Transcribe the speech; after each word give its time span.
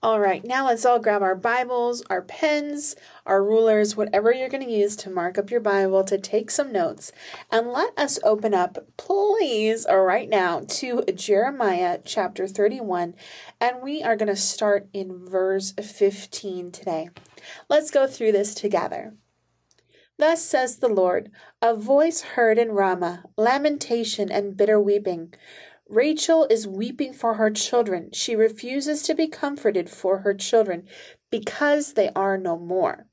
All 0.00 0.20
right, 0.20 0.44
now 0.44 0.64
let's 0.64 0.84
all 0.84 1.00
grab 1.00 1.22
our 1.22 1.34
Bibles, 1.34 2.04
our 2.08 2.22
pens, 2.22 2.94
our 3.26 3.42
rulers, 3.42 3.96
whatever 3.96 4.30
you're 4.30 4.48
going 4.48 4.64
to 4.64 4.72
use 4.72 4.94
to 4.94 5.10
mark 5.10 5.36
up 5.36 5.50
your 5.50 5.58
Bible, 5.58 6.04
to 6.04 6.16
take 6.16 6.52
some 6.52 6.70
notes, 6.70 7.10
and 7.50 7.72
let 7.72 7.98
us 7.98 8.20
open 8.22 8.54
up, 8.54 8.78
please, 8.96 9.88
right 9.90 10.28
now 10.28 10.62
to 10.68 11.02
Jeremiah 11.12 11.98
chapter 12.04 12.46
31, 12.46 13.16
and 13.60 13.82
we 13.82 14.00
are 14.00 14.14
going 14.14 14.28
to 14.28 14.36
start 14.36 14.86
in 14.92 15.26
verse 15.26 15.72
15 15.72 16.70
today. 16.70 17.08
Let's 17.68 17.90
go 17.90 18.06
through 18.06 18.30
this 18.30 18.54
together. 18.54 19.14
Thus 20.16 20.44
says 20.44 20.78
the 20.78 20.88
Lord, 20.88 21.30
a 21.60 21.74
voice 21.74 22.20
heard 22.20 22.58
in 22.58 22.70
Ramah, 22.70 23.24
lamentation 23.36 24.30
and 24.30 24.56
bitter 24.56 24.80
weeping. 24.80 25.32
Rachel 25.88 26.46
is 26.50 26.68
weeping 26.68 27.14
for 27.14 27.34
her 27.34 27.50
children. 27.50 28.10
She 28.12 28.36
refuses 28.36 29.02
to 29.04 29.14
be 29.14 29.26
comforted 29.26 29.88
for 29.88 30.18
her 30.18 30.34
children 30.34 30.86
because 31.30 31.94
they 31.94 32.10
are 32.14 32.36
no 32.36 32.58
more. 32.58 33.06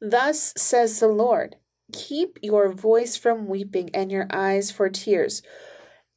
Thus 0.00 0.52
says 0.56 1.00
the 1.00 1.08
Lord 1.08 1.56
Keep 1.92 2.38
your 2.42 2.72
voice 2.72 3.16
from 3.16 3.46
weeping 3.46 3.90
and 3.94 4.10
your 4.10 4.26
eyes 4.30 4.70
for 4.70 4.88
tears. 4.88 5.42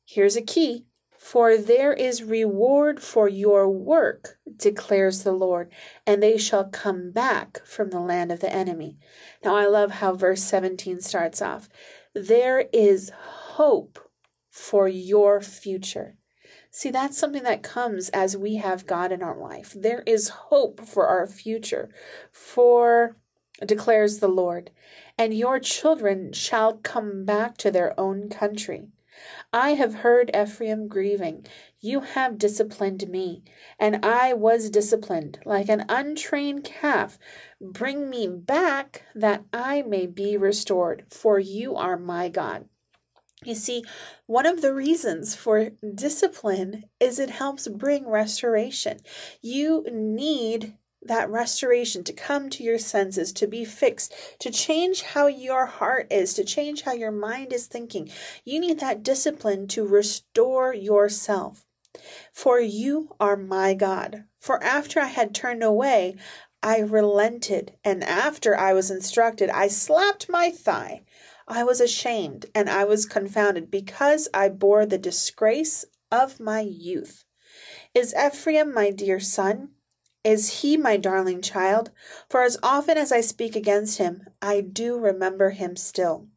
Here's 0.06 0.36
a 0.36 0.42
key 0.42 0.86
for 1.18 1.58
there 1.58 1.92
is 1.92 2.24
reward 2.24 3.02
for 3.02 3.28
your 3.28 3.70
work, 3.70 4.38
declares 4.56 5.24
the 5.24 5.34
Lord, 5.34 5.70
and 6.06 6.24
they 6.24 6.38
shall 6.38 6.70
come 6.70 7.12
back 7.12 7.66
from 7.66 7.90
the 7.90 8.00
land 8.00 8.32
of 8.32 8.40
the 8.40 8.54
enemy. 8.54 8.98
Now, 9.44 9.56
I 9.58 9.66
love 9.66 9.92
how 9.92 10.14
verse 10.14 10.42
17 10.44 11.02
starts 11.02 11.42
off. 11.42 11.68
There 12.14 12.70
is 12.72 13.10
hope 13.10 14.00
for 14.58 14.88
your 14.88 15.40
future. 15.40 16.16
See, 16.72 16.90
that's 16.90 17.18
something 17.18 17.44
that 17.44 17.62
comes 17.62 18.10
as 18.10 18.36
we 18.36 18.56
have 18.56 18.88
God 18.88 19.12
in 19.12 19.22
our 19.22 19.38
life. 19.38 19.76
There 19.78 20.04
is 20.08 20.30
hope 20.30 20.82
for 20.86 21.08
our 21.08 21.28
future, 21.28 21.90
for 22.32 23.18
declares 23.66 24.20
the 24.20 24.28
Lord, 24.28 24.72
and 25.18 25.34
your 25.34 25.60
children 25.60 26.34
shall 26.34 26.78
come 26.78 27.24
back 27.24 27.58
to 27.58 27.72
their 27.72 27.98
own 28.00 28.30
country. 28.30 28.88
I 29.54 29.72
have 29.72 29.96
heard 29.96 30.36
Ephraim 30.36 30.88
grieving. 30.88 31.46
You 31.80 32.02
have 32.02 32.38
disciplined 32.38 33.08
me, 33.10 33.44
and 33.80 34.04
I 34.06 34.34
was 34.34 34.70
disciplined 34.70 35.40
like 35.46 35.70
an 35.70 35.86
untrained 35.88 36.64
calf. 36.64 37.18
Bring 37.62 38.10
me 38.10 38.28
back 38.28 39.04
that 39.16 39.44
I 39.54 39.84
may 39.84 40.08
be 40.08 40.36
restored, 40.36 41.06
for 41.10 41.40
you 41.40 41.76
are 41.76 41.98
my 41.98 42.30
God. 42.30 42.66
You 43.44 43.56
see, 43.56 43.84
one 44.26 44.46
of 44.46 44.62
the 44.62 44.74
reasons 44.74 45.36
for 45.36 45.72
discipline 45.94 46.86
is 47.00 47.20
it 47.20 47.30
helps 47.30 47.68
bring 47.68 48.08
restoration. 48.08 49.00
You 49.42 49.86
need 49.92 50.76
that 51.04 51.30
restoration 51.30 52.04
to 52.04 52.14
come 52.14 52.50
to 52.50 52.64
your 52.64 52.80
senses, 52.80 53.32
to 53.34 53.48
be 53.48 53.64
fixed, 53.64 54.14
to 54.40 54.50
change 54.50 55.04
how 55.04 55.28
your 55.28 55.68
heart 55.68 56.08
is, 56.12 56.34
to 56.34 56.44
change 56.44 56.82
how 56.82 56.94
your 56.94 57.12
mind 57.12 57.54
is 57.54 57.68
thinking. 57.68 58.10
You 58.44 58.60
need 58.60 58.80
that 58.80 59.04
discipline 59.04 59.68
to 59.70 59.86
restore 59.86 60.74
yourself. 60.74 61.66
For 62.34 62.60
you 62.60 63.16
are 63.20 63.38
my 63.38 63.74
God. 63.74 64.26
For 64.40 64.62
after 64.64 65.00
I 65.00 65.08
had 65.08 65.34
turned 65.34 65.64
away, 65.64 66.16
I 66.62 66.80
relented, 66.80 67.78
and 67.84 68.04
after 68.04 68.58
I 68.58 68.74
was 68.74 68.92
instructed, 68.92 69.50
I 69.50 69.68
slapped 69.68 70.28
my 70.28 70.50
thigh. 70.50 71.04
I 71.48 71.64
was 71.64 71.80
ashamed 71.80 72.48
and 72.54 72.70
I 72.70 72.84
was 72.84 73.06
confounded 73.06 73.72
because 73.72 74.28
I 74.34 74.50
bore 74.50 74.86
the 74.86 74.98
disgrace 74.98 75.86
of 76.12 76.40
my 76.40 76.60
youth. 76.60 77.24
Is 77.94 78.14
Ephraim 78.14 78.74
my 78.74 78.92
dear 78.92 79.20
son? 79.20 79.70
Is 80.24 80.62
he 80.62 80.76
my 80.76 80.98
darling 80.98 81.42
child? 81.42 81.92
For 82.30 82.44
as 82.44 82.58
often 82.62 82.98
as 82.98 83.14
I 83.14 83.22
speak 83.22 83.56
against 83.56 83.98
him, 83.98 84.26
I 84.42 84.60
do 84.60 84.98
remember 84.98 85.52
him 85.52 85.78
still. 85.78 86.28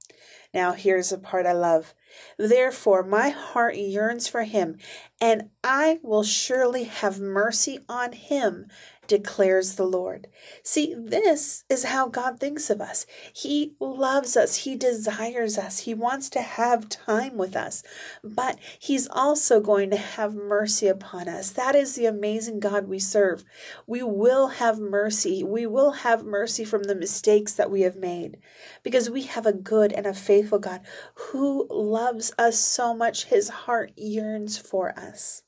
Now, 0.55 0.73
here's 0.73 1.13
a 1.13 1.19
part 1.19 1.47
I 1.47 1.53
love. 1.53 1.95
Therefore, 2.37 3.03
my 3.03 3.29
heart 3.31 3.77
yearns 3.77 4.27
for 4.29 4.43
him, 4.43 4.79
and 5.21 5.51
I 5.63 6.01
will 6.03 6.25
surely 6.25 6.85
have 6.85 7.21
mercy 7.21 7.81
on 7.89 8.13
him 8.13 8.67
declares 9.11 9.75
the 9.75 9.85
Lord. 9.85 10.29
See, 10.63 10.95
this 10.97 11.65
is 11.69 11.83
how 11.83 12.07
God 12.07 12.39
thinks 12.39 12.71
of 12.71 12.81
us. 12.81 13.07
He 13.33 13.75
loves 13.81 14.37
us, 14.37 14.59
He 14.59 14.77
desires 14.77 15.59
us, 15.59 15.81
He 15.81 15.95
wants 15.95 16.31
to 16.31 16.41
have 16.41 16.89
time 16.89 17.37
with 17.37 17.57
us, 17.57 17.83
but 18.23 18.57
He's 18.79 19.09
also 19.11 19.59
going 19.59 19.91
to 19.91 19.97
have 19.97 20.37
mercy 20.37 20.87
upon 20.87 21.29
us. 21.29 21.51
That 21.51 21.75
is 21.75 21.97
the 21.97 22.07
amazing 22.07 22.61
God 22.61 22.87
we 22.87 23.01
serve. 23.01 23.43
We 23.85 24.05
will 24.05 24.47
have 24.47 24.79
mercy. 24.79 25.43
We 25.43 25.67
will 25.67 25.91
have 25.91 26.25
mercy 26.25 26.65
from 26.65 26.85
the 26.85 26.95
mistakes 26.95 27.53
that 27.55 27.71
we 27.71 27.81
have 27.81 27.97
made 27.97 28.39
because 28.85 29.11
we 29.11 29.23
have 29.23 29.45
a 29.45 29.53
good 29.53 29.93
and 29.93 30.07
a 30.07 30.15
faithful 30.15 30.61
God 30.61 30.83
who 31.15 31.67
loves 31.69 32.33
us 32.39 32.61
so 32.61 32.95
much, 32.95 33.25
His 33.25 33.49
heart 33.49 33.91
yearns 33.97 34.57
for 34.57 34.97
us. 34.97 35.43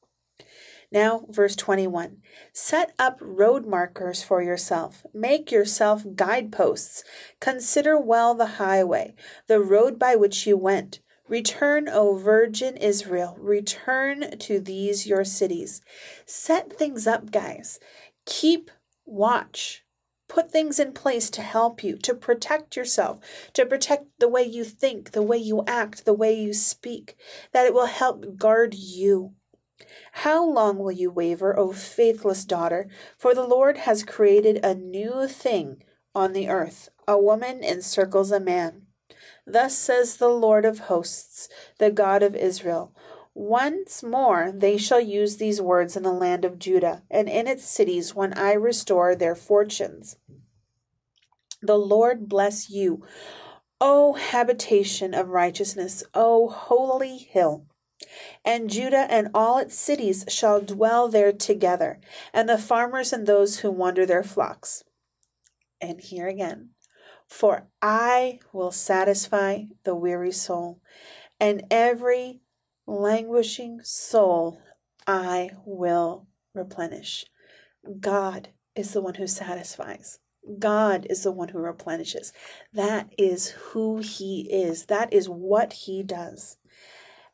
Now, 0.93 1.25
verse 1.31 1.57
21 1.57 2.19
Set 2.53 2.93
up 2.99 3.17
road 3.23 3.67
markers 3.67 4.23
for 4.23 4.43
yourself, 4.43 5.07
make 5.15 5.51
yourself 5.51 6.05
guideposts. 6.15 7.03
Consider 7.41 7.99
well 7.99 8.35
the 8.35 8.59
highway, 8.61 9.15
the 9.47 9.59
road 9.59 9.99
by 9.99 10.17
which 10.17 10.47
you 10.47 10.59
went. 10.59 11.01
Return, 11.29 11.89
O 11.89 12.17
Virgin 12.17 12.77
Israel, 12.77 13.39
return 13.41 14.39
to 14.39 14.61
these 14.61 15.07
your 15.07 15.25
cities. 15.25 15.81
Set 16.27 16.71
things 16.75 17.07
up, 17.07 17.31
guys. 17.31 17.81
Keep 18.27 18.71
watch. 19.07 19.87
Put 20.29 20.51
things 20.51 20.79
in 20.79 20.93
place 20.93 21.31
to 21.31 21.41
help 21.41 21.83
you, 21.83 21.97
to 21.99 22.15
protect 22.15 22.77
yourself, 22.77 23.19
to 23.55 23.65
protect 23.65 24.09
the 24.19 24.29
way 24.29 24.43
you 24.43 24.63
think, 24.63 25.13
the 25.13 25.23
way 25.23 25.39
you 25.39 25.65
act, 25.67 26.05
the 26.05 26.13
way 26.13 26.35
you 26.35 26.53
speak, 26.53 27.17
that 27.53 27.65
it 27.65 27.73
will 27.73 27.87
help 27.87 28.37
guard 28.37 28.75
you. 28.75 29.35
How 30.12 30.44
long 30.44 30.78
will 30.78 30.93
you 30.93 31.10
waver, 31.10 31.59
O 31.59 31.72
faithless 31.72 32.44
daughter? 32.44 32.88
For 33.16 33.34
the 33.34 33.47
Lord 33.47 33.78
has 33.78 34.04
created 34.04 34.65
a 34.65 34.75
new 34.75 35.26
thing 35.28 35.82
on 36.15 36.32
the 36.32 36.48
earth. 36.48 36.88
A 37.09 37.19
woman 37.19 37.62
encircles 37.65 38.31
a 38.31 38.41
man. 38.41 38.87
Thus 39.47 39.76
says 39.76 40.16
the 40.16 40.28
Lord 40.28 40.65
of 40.65 40.81
hosts, 40.81 41.48
the 41.78 41.91
God 41.91 42.22
of 42.22 42.37
Israel. 42.37 42.94
Once 43.34 44.03
more 44.03 44.53
they 44.54 44.76
shall 44.76 45.00
use 45.00 45.37
these 45.37 45.60
words 45.60 45.97
in 45.97 46.03
the 46.03 46.12
land 46.12 46.44
of 46.44 46.59
Judah 46.59 47.03
and 47.10 47.28
in 47.28 47.47
its 47.47 47.64
cities 47.64 48.14
when 48.14 48.34
I 48.34 48.53
restore 48.53 49.14
their 49.14 49.34
fortunes. 49.34 50.16
The 51.62 51.78
Lord 51.78 52.28
bless 52.28 52.69
you, 52.69 53.04
O 53.81 54.12
habitation 54.14 55.14
of 55.14 55.28
righteousness, 55.28 56.04
O 56.14 56.49
holy 56.49 57.16
hill. 57.19 57.66
And 58.45 58.69
Judah 58.69 59.07
and 59.09 59.29
all 59.35 59.59
its 59.59 59.79
cities 59.79 60.25
shall 60.29 60.61
dwell 60.61 61.09
there 61.09 61.33
together, 61.33 62.01
and 62.33 62.49
the 62.49 62.59
farmers 62.59 63.13
and 63.13 63.27
those 63.27 63.61
who 63.61 63.71
wander 63.71 64.05
their 64.05 64.25
flocks. 64.25 64.83
And 65.81 66.01
here 66.01 66.27
again, 66.27 66.71
for 67.29 67.69
I 67.81 68.41
will 68.53 68.73
satisfy 68.73 69.65
the 69.85 69.95
weary 69.95 70.33
soul, 70.33 70.81
and 71.39 71.65
every 71.71 72.41
languishing 72.87 73.81
soul 73.85 74.61
I 75.07 75.51
will 75.65 76.27
replenish. 76.55 77.27
God 78.01 78.49
is 78.75 78.93
the 78.93 79.01
one 79.01 79.15
who 79.15 79.27
satisfies. 79.27 80.19
God 80.59 81.07
is 81.09 81.23
the 81.23 81.33
one 81.33 81.49
who 81.49 81.59
replenishes. 81.59 82.33
That 82.73 83.13
is 83.17 83.51
who 83.51 83.99
He 83.99 84.49
is. 84.51 84.87
That 84.87 85.13
is 85.13 85.29
what 85.29 85.73
He 85.73 86.03
does. 86.03 86.57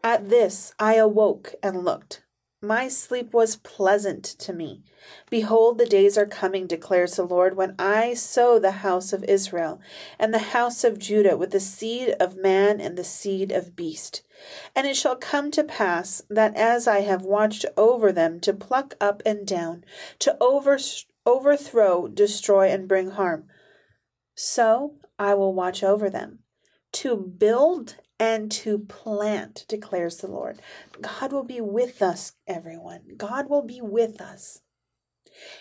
At 0.02 0.28
this 0.28 0.72
I 0.78 0.94
awoke 0.94 1.54
and 1.62 1.84
looked. 1.84 2.22
My 2.60 2.88
sleep 2.88 3.32
was 3.32 3.54
pleasant 3.54 4.24
to 4.24 4.52
me. 4.52 4.82
Behold, 5.30 5.78
the 5.78 5.86
days 5.86 6.18
are 6.18 6.26
coming, 6.26 6.66
declares 6.66 7.14
the 7.14 7.22
Lord, 7.22 7.56
when 7.56 7.76
I 7.78 8.14
sow 8.14 8.58
the 8.58 8.82
house 8.82 9.12
of 9.12 9.22
Israel 9.24 9.80
and 10.18 10.34
the 10.34 10.38
house 10.38 10.82
of 10.82 10.98
Judah 10.98 11.36
with 11.36 11.52
the 11.52 11.60
seed 11.60 12.16
of 12.18 12.36
man 12.36 12.80
and 12.80 12.98
the 12.98 13.04
seed 13.04 13.52
of 13.52 13.76
beast. 13.76 14.22
And 14.74 14.88
it 14.88 14.96
shall 14.96 15.14
come 15.14 15.52
to 15.52 15.62
pass 15.62 16.22
that 16.28 16.56
as 16.56 16.88
I 16.88 17.02
have 17.02 17.22
watched 17.22 17.64
over 17.76 18.10
them 18.10 18.40
to 18.40 18.52
pluck 18.52 18.96
up 19.00 19.22
and 19.24 19.46
down, 19.46 19.84
to 20.18 20.36
over, 20.40 20.78
overthrow, 21.24 22.08
destroy, 22.08 22.68
and 22.70 22.88
bring 22.88 23.10
harm, 23.10 23.44
so 24.34 24.94
I 25.18 25.34
will 25.34 25.54
watch 25.54 25.84
over 25.84 26.10
them, 26.10 26.40
to 26.92 27.16
build 27.16 27.96
and 28.18 28.50
to 28.50 28.78
plant, 28.78 29.64
declares 29.68 30.18
the 30.18 30.26
Lord. 30.26 30.60
God 31.00 31.32
will 31.32 31.44
be 31.44 31.60
with 31.60 32.02
us, 32.02 32.32
everyone. 32.46 33.14
God 33.16 33.48
will 33.48 33.62
be 33.62 33.80
with 33.80 34.20
us. 34.20 34.60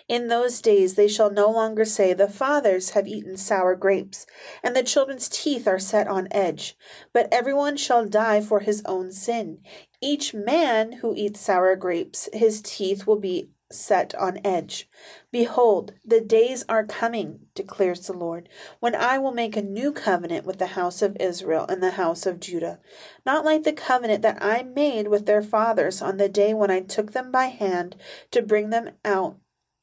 In 0.08 0.28
those 0.28 0.62
days 0.62 0.96
they 0.96 1.08
shall 1.08 1.30
no 1.30 1.50
longer 1.50 1.86
say, 1.86 2.14
The 2.14 2.30
fathers 2.30 2.92
have 2.92 3.08
eaten 3.08 3.38
sour 3.38 3.76
grapes, 3.76 4.26
and 4.64 4.76
the 4.76 4.84
children's 4.84 5.30
teeth 5.30 5.68
are 5.68 5.80
set 5.80 6.08
on 6.08 6.28
edge. 6.32 6.76
But 7.14 7.28
everyone 7.32 7.78
shall 7.78 8.06
die 8.06 8.42
for 8.42 8.62
his 8.62 8.82
own 8.86 9.12
sin. 9.12 9.60
Each 10.02 10.34
man 10.34 10.94
who 10.94 11.14
eats 11.16 11.42
sour 11.42 11.76
grapes, 11.76 12.30
his 12.34 12.62
teeth 12.62 13.06
will 13.06 13.20
be 13.20 13.52
set 13.72 14.16
on 14.16 14.40
edge. 14.44 14.90
Behold, 15.31 15.94
the 16.06 16.22
days 16.22 16.64
are 16.69 16.86
coming, 16.86 17.48
declares 17.54 18.08
the 18.08 18.14
Lord, 18.14 18.50
when 18.80 18.96
I 18.96 19.18
will 19.18 19.34
make 19.34 19.58
a 19.58 19.62
new 19.62 19.92
covenant 19.92 20.46
with 20.46 20.58
the 20.58 20.68
house 20.68 21.02
of 21.02 21.18
Israel 21.19 21.66
and 21.68 21.81
the 21.81 21.92
house 21.92 22.25
of 22.25 22.40
Judah, 22.40 22.80
not 23.25 23.46
like 23.46 23.64
the 23.64 23.74
covenant 23.74 24.22
that 24.22 24.42
I 24.42 24.64
made 24.64 25.08
with 25.08 25.25
their 25.25 25.42
fathers 25.42 26.02
on 26.02 26.18
the 26.18 26.30
day 26.30 26.54
when 26.54 26.72
I 26.72 26.80
took 26.80 27.12
them 27.12 27.31
by 27.31 27.46
hand 27.46 27.96
to 28.31 28.42
bring 28.42 28.69
them 28.69 28.92
out 29.04 29.38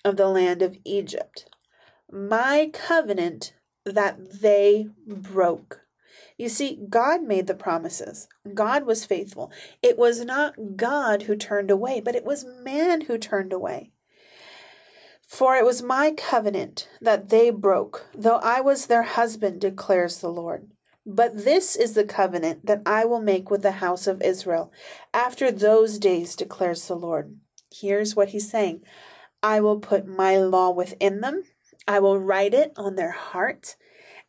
of 0.04 0.16
the 0.16 0.28
land 0.28 0.62
of 0.62 0.78
Egypt. 0.84 1.48
My 2.10 2.70
covenant 2.72 3.54
that 3.84 4.40
they 4.40 4.88
broke. 5.06 5.83
You 6.36 6.48
see, 6.48 6.80
God 6.88 7.22
made 7.22 7.46
the 7.46 7.54
promises. 7.54 8.28
God 8.54 8.84
was 8.84 9.04
faithful. 9.04 9.52
It 9.82 9.96
was 9.96 10.24
not 10.24 10.76
God 10.76 11.22
who 11.22 11.36
turned 11.36 11.70
away, 11.70 12.00
but 12.00 12.16
it 12.16 12.24
was 12.24 12.44
man 12.44 13.02
who 13.02 13.18
turned 13.18 13.52
away. 13.52 13.92
For 15.26 15.56
it 15.56 15.64
was 15.64 15.82
my 15.82 16.12
covenant 16.12 16.88
that 17.00 17.28
they 17.28 17.50
broke, 17.50 18.06
though 18.14 18.36
I 18.36 18.60
was 18.60 18.86
their 18.86 19.02
husband, 19.04 19.60
declares 19.60 20.20
the 20.20 20.28
Lord. 20.28 20.70
But 21.06 21.44
this 21.44 21.76
is 21.76 21.94
the 21.94 22.04
covenant 22.04 22.66
that 22.66 22.82
I 22.86 23.04
will 23.04 23.20
make 23.20 23.50
with 23.50 23.62
the 23.62 23.72
house 23.72 24.06
of 24.06 24.22
Israel 24.22 24.72
after 25.12 25.50
those 25.50 25.98
days, 25.98 26.34
declares 26.34 26.86
the 26.86 26.96
Lord. 26.96 27.36
Here's 27.72 28.16
what 28.16 28.30
he's 28.30 28.50
saying 28.50 28.82
I 29.42 29.60
will 29.60 29.80
put 29.80 30.06
my 30.06 30.36
law 30.38 30.70
within 30.70 31.20
them, 31.20 31.44
I 31.86 32.00
will 32.00 32.18
write 32.18 32.54
it 32.54 32.72
on 32.76 32.96
their 32.96 33.10
heart 33.12 33.76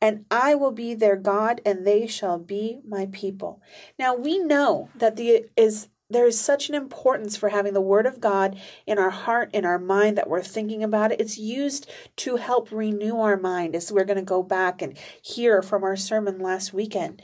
and 0.02 0.26
I 0.30 0.56
will 0.56 0.72
be 0.72 0.94
their 0.94 1.16
God, 1.16 1.62
and 1.66 1.86
they 1.86 2.08
shall 2.08 2.38
be 2.38 2.80
my 2.88 3.08
people. 3.12 3.62
Now 3.98 4.16
we 4.16 4.40
know 4.40 4.90
that 4.96 5.16
the 5.16 5.46
is 5.56 5.90
there 6.10 6.28
is 6.28 6.40
such 6.40 6.70
an 6.70 6.76
importance 6.76 7.36
for 7.36 7.50
having 7.50 7.74
the 7.74 7.82
word 7.82 8.06
of 8.06 8.22
God 8.22 8.60
in 8.86 9.00
our 9.00 9.10
heart, 9.10 9.50
in 9.54 9.66
our 9.66 9.80
mind, 9.80 10.18
that 10.18 10.30
we're 10.30 10.44
thinking 10.44 10.84
about 10.84 11.12
it. 11.12 11.20
It's 11.20 11.40
used 11.40 11.90
to 12.18 12.36
help 12.36 12.72
renew 12.72 13.20
our 13.20 13.38
mind 13.38 13.76
as 13.76 13.92
we're 13.92 14.06
going 14.06 14.18
to 14.18 14.24
go 14.24 14.44
back 14.44 14.84
and 14.84 14.96
hear 15.22 15.64
from 15.64 15.84
our 15.84 15.96
sermon 15.96 16.40
last 16.40 16.74
weekend. 16.74 17.24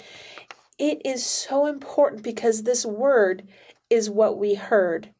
It 0.79 1.01
is 1.05 1.23
so 1.23 1.67
important 1.67 2.23
because 2.23 2.63
this 2.63 2.83
word 2.83 3.47
is 3.91 4.09
what 4.09 4.39
we 4.39 4.55
heard 4.55 5.13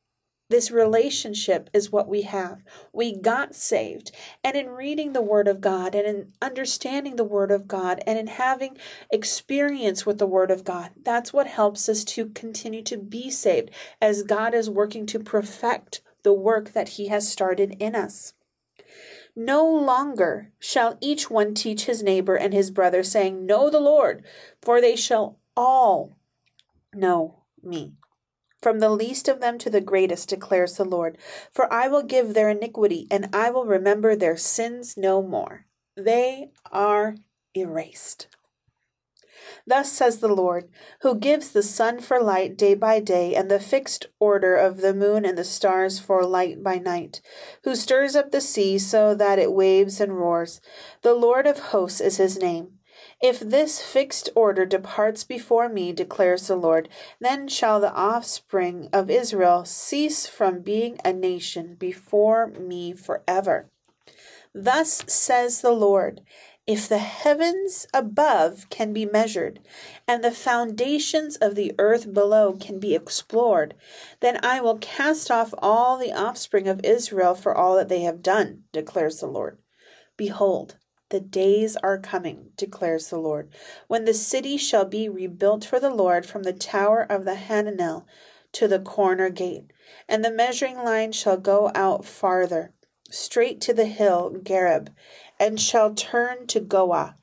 this 0.52 0.70
relationship 0.70 1.70
is 1.74 1.92
what 1.92 2.08
we 2.08 2.22
have. 2.24 2.64
We 2.94 3.16
got 3.16 3.56
saved. 3.56 4.12
And 4.44 4.56
in 4.56 4.70
reading 4.70 5.14
the 5.14 5.22
Word 5.22 5.48
of 5.48 5.62
God 5.62 5.96
and 5.96 6.06
in 6.06 6.34
understanding 6.42 7.16
the 7.16 7.24
Word 7.24 7.52
of 7.52 7.68
God 7.68 8.02
and 8.06 8.20
in 8.20 8.28
having 8.28 8.78
experience 9.10 10.06
with 10.06 10.20
the 10.20 10.28
Word 10.28 10.52
of 10.52 10.64
God, 10.64 10.92
that's 11.04 11.34
what 11.34 11.48
helps 11.48 11.90
us 11.90 12.04
to 12.04 12.30
continue 12.30 12.84
to 12.84 12.98
be 12.98 13.30
saved 13.30 13.72
as 14.02 14.24
God 14.24 14.54
is 14.54 14.70
working 14.70 15.06
to 15.08 15.20
perfect 15.20 16.02
the 16.24 16.34
work 16.34 16.74
that 16.74 16.90
He 16.90 17.08
has 17.08 17.32
started 17.32 17.76
in 17.80 17.96
us. 17.96 18.34
No 19.36 19.66
longer 19.66 20.52
shall 20.60 20.98
each 21.00 21.30
one 21.30 21.54
teach 21.54 21.86
his 21.86 22.04
neighbor 22.04 22.36
and 22.36 22.54
his 22.54 22.70
brother, 22.70 23.02
saying, 23.02 23.46
Know 23.46 23.70
the 23.70 23.80
Lord, 23.80 24.26
for 24.62 24.82
they 24.82 24.96
shall 24.96 25.40
all 25.56 26.18
know 26.94 27.44
me 27.64 27.94
from 28.62 28.80
the 28.80 28.90
least 28.90 29.28
of 29.28 29.40
them 29.40 29.58
to 29.60 29.70
the 29.70 29.82
greatest, 29.82 30.30
declares 30.30 30.78
the 30.78 30.86
Lord. 30.86 31.18
For 31.52 31.72
I 31.72 31.88
will 31.88 32.04
give 32.04 32.34
their 32.34 32.50
iniquity, 32.50 33.08
and 33.10 33.34
I 33.34 33.50
will 33.50 33.66
remember 33.66 34.16
their 34.16 34.38
sins 34.38 34.96
no 34.98 35.22
more. 35.22 35.66
They 35.96 36.52
are 36.72 37.16
erased. 37.56 38.28
Thus 39.66 39.92
says 39.92 40.20
the 40.20 40.28
Lord, 40.28 40.70
who 41.02 41.16
gives 41.16 41.52
the 41.52 41.64
sun 41.64 42.00
for 42.00 42.22
light 42.22 42.58
day 42.58 42.74
by 42.74 43.00
day, 43.00 43.36
and 43.36 43.50
the 43.50 43.60
fixed 43.60 44.08
order 44.20 44.56
of 44.56 44.82
the 44.82 44.94
moon 44.94 45.26
and 45.26 45.38
the 45.38 45.44
stars 45.44 46.00
for 46.00 46.26
light 46.26 46.64
by 46.64 46.78
night, 46.78 47.22
who 47.64 47.76
stirs 47.76 48.16
up 48.16 48.32
the 48.32 48.42
sea 48.42 48.78
so 48.78 49.16
that 49.16 49.40
it 49.40 49.52
waves 49.52 50.00
and 50.00 50.18
roars. 50.18 50.62
The 51.02 51.14
Lord 51.14 51.48
of 51.48 51.60
hosts 51.60 52.02
is 52.02 52.18
his 52.18 52.38
name. 52.38 52.80
If 53.22 53.40
this 53.40 53.80
fixed 53.82 54.30
order 54.34 54.66
departs 54.66 55.24
before 55.24 55.70
me, 55.70 55.94
declares 55.94 56.48
the 56.48 56.56
Lord, 56.56 56.90
then 57.20 57.48
shall 57.48 57.80
the 57.80 57.94
offspring 57.94 58.90
of 58.92 59.12
Israel 59.12 59.64
cease 59.64 60.26
from 60.26 60.62
being 60.62 61.00
a 61.06 61.14
nation 61.14 61.76
before 61.76 62.48
me 62.48 62.94
forever. 62.94 63.70
Thus 64.56 65.04
says 65.08 65.62
the 65.62 65.72
Lord 65.72 66.22
If 66.66 66.90
the 66.90 66.98
heavens 66.98 67.86
above 67.94 68.68
can 68.72 68.92
be 68.92 69.06
measured, 69.06 69.60
and 70.08 70.24
the 70.24 70.32
foundations 70.32 71.36
of 71.36 71.54
the 71.54 71.76
earth 71.78 72.12
below 72.12 72.54
can 72.54 72.80
be 72.80 72.96
explored, 72.96 73.76
then 74.20 74.44
I 74.44 74.62
will 74.62 74.80
cast 74.80 75.30
off 75.30 75.54
all 75.60 75.98
the 75.98 76.12
offspring 76.12 76.68
of 76.68 76.84
Israel 76.84 77.36
for 77.36 77.56
all 77.56 77.76
that 77.76 77.88
they 77.88 78.02
have 78.02 78.24
done, 78.24 78.64
declares 78.72 79.20
the 79.20 79.28
Lord. 79.28 79.60
Behold, 80.18 80.78
the 81.12 81.20
days 81.20 81.78
are 81.78 81.98
coming, 81.98 82.52
declares 82.58 83.10
the 83.10 83.20
Lord, 83.20 83.50
when 83.88 84.06
the 84.06 84.14
city 84.14 84.58
shall 84.58 84.86
be 84.86 85.08
rebuilt 85.08 85.64
for 85.64 85.80
the 85.80 85.94
Lord 85.94 86.26
from 86.26 86.44
the 86.44 86.54
tower 86.54 87.06
of 87.08 87.26
the 87.26 87.36
Hananel 87.36 88.06
to 88.54 88.68
the 88.68 88.80
corner 88.80 89.30
gate, 89.30 89.72
and 90.10 90.26
the 90.26 90.32
measuring 90.32 90.78
line 90.78 91.12
shall 91.12 91.38
go 91.38 91.72
out 91.76 92.06
farther, 92.06 92.74
straight 93.10 93.62
to 93.62 93.74
the 93.74 93.86
hill 93.86 94.32
Gareb, 94.42 94.90
and 95.40 95.60
shall 95.60 95.94
turn 95.94 96.48
to 96.48 96.60
Goah. 96.60 97.16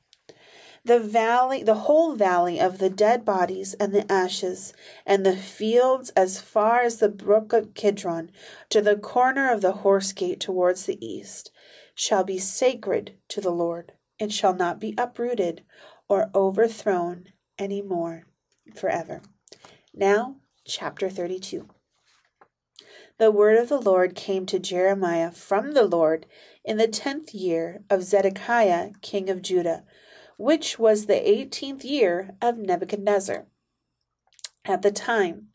The 0.85 0.99
valley, 0.99 1.61
the 1.61 1.75
whole 1.75 2.15
valley 2.15 2.59
of 2.59 2.77
the 2.77 2.89
dead 2.89 3.25
bodies 3.25 3.73
and 3.75 3.93
the 3.93 4.09
ashes, 4.11 4.73
and 5.05 5.25
the 5.25 5.35
fields 5.35 6.09
as 6.11 6.39
far 6.39 6.81
as 6.81 6.97
the 6.97 7.09
brook 7.09 7.53
of 7.53 7.73
Kidron, 7.73 8.31
to 8.69 8.81
the 8.81 8.95
corner 8.95 9.51
of 9.51 9.61
the 9.61 9.73
horse 9.73 10.13
gate 10.13 10.39
towards 10.39 10.85
the 10.85 11.03
east 11.05 11.51
shall 11.99 12.23
be 12.23 12.37
sacred 12.37 13.17
to 13.27 13.41
the 13.41 13.51
Lord. 13.51 13.91
It 14.19 14.31
shall 14.31 14.55
not 14.55 14.79
be 14.79 14.95
uprooted 14.97 15.65
or 16.07 16.31
overthrown 16.33 17.25
any 17.57 17.81
more 17.81 18.23
forever. 18.73 19.21
Now, 19.93 20.37
chapter 20.63 21.09
32. 21.09 21.67
The 23.17 23.31
word 23.31 23.57
of 23.57 23.67
the 23.67 23.81
Lord 23.81 24.15
came 24.15 24.45
to 24.45 24.59
Jeremiah 24.59 25.29
from 25.29 25.73
the 25.73 25.83
Lord 25.83 26.25
in 26.63 26.77
the 26.77 26.87
tenth 26.87 27.33
year 27.33 27.83
of 27.89 28.03
Zedekiah 28.03 28.91
king 29.01 29.29
of 29.29 29.41
Judah, 29.41 29.83
which 30.37 30.79
was 30.79 31.05
the 31.05 31.29
eighteenth 31.29 31.83
year 31.83 32.33
of 32.41 32.57
Nebuchadnezzar. 32.57 33.45
At 34.63 34.83
the 34.83 34.91
time, 34.91 35.49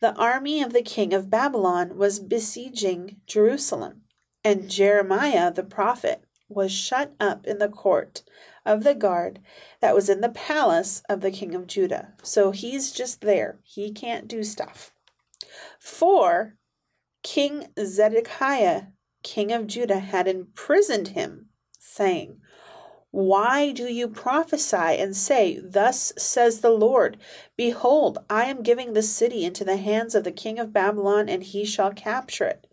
the 0.00 0.14
army 0.16 0.60
of 0.62 0.74
the 0.74 0.82
king 0.82 1.14
of 1.14 1.30
Babylon 1.30 1.96
was 1.96 2.20
besieging 2.20 3.22
Jerusalem. 3.26 4.02
And 4.44 4.70
Jeremiah 4.70 5.52
the 5.52 5.62
prophet 5.62 6.24
was 6.48 6.72
shut 6.72 7.12
up 7.20 7.46
in 7.46 7.58
the 7.58 7.68
court 7.68 8.22
of 8.66 8.84
the 8.84 8.94
guard 8.94 9.40
that 9.80 9.94
was 9.94 10.08
in 10.08 10.20
the 10.20 10.28
palace 10.28 11.02
of 11.08 11.20
the 11.20 11.30
king 11.30 11.54
of 11.54 11.66
Judah. 11.66 12.14
So 12.22 12.50
he's 12.50 12.92
just 12.92 13.20
there. 13.20 13.58
He 13.62 13.92
can't 13.92 14.28
do 14.28 14.42
stuff. 14.42 14.92
For 15.78 16.56
King 17.22 17.68
Zedekiah, 17.78 18.84
king 19.22 19.52
of 19.52 19.66
Judah, 19.66 20.00
had 20.00 20.26
imprisoned 20.26 21.08
him, 21.08 21.50
saying, 21.78 22.40
why 23.12 23.72
do 23.72 23.88
you 23.88 24.06
prophesy 24.06 24.76
and 24.76 25.16
say, 25.16 25.58
Thus 25.58 26.12
says 26.16 26.60
the 26.60 26.70
Lord, 26.70 27.16
Behold, 27.56 28.18
I 28.30 28.44
am 28.44 28.62
giving 28.62 28.92
the 28.92 29.02
city 29.02 29.44
into 29.44 29.64
the 29.64 29.78
hands 29.78 30.14
of 30.14 30.22
the 30.22 30.30
king 30.30 30.60
of 30.60 30.72
Babylon, 30.72 31.28
and 31.28 31.42
he 31.42 31.64
shall 31.64 31.92
capture 31.92 32.44
it? 32.44 32.68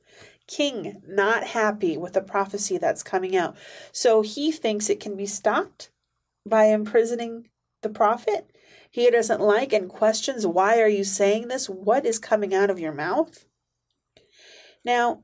King 0.48 1.02
not 1.08 1.44
happy 1.44 1.98
with 1.98 2.14
the 2.14 2.22
prophecy 2.22 2.78
that's 2.78 3.04
coming 3.04 3.36
out. 3.36 3.56
So 3.92 4.22
he 4.22 4.52
thinks 4.52 4.90
it 4.90 5.00
can 5.00 5.16
be 5.16 5.26
stopped 5.26 5.90
by 6.46 6.66
imprisoning 6.66 7.50
the 7.82 7.90
prophet. 7.90 8.50
He 8.90 9.10
doesn't 9.12 9.42
like 9.42 9.74
and 9.74 9.90
questions, 9.90 10.48
Why 10.48 10.80
are 10.82 10.88
you 10.88 11.04
saying 11.04 11.48
this? 11.50 11.70
What 11.70 12.06
is 12.06 12.20
coming 12.20 12.54
out 12.54 12.70
of 12.70 12.80
your 12.80 12.94
mouth? 12.94 13.46
Now, 14.84 15.24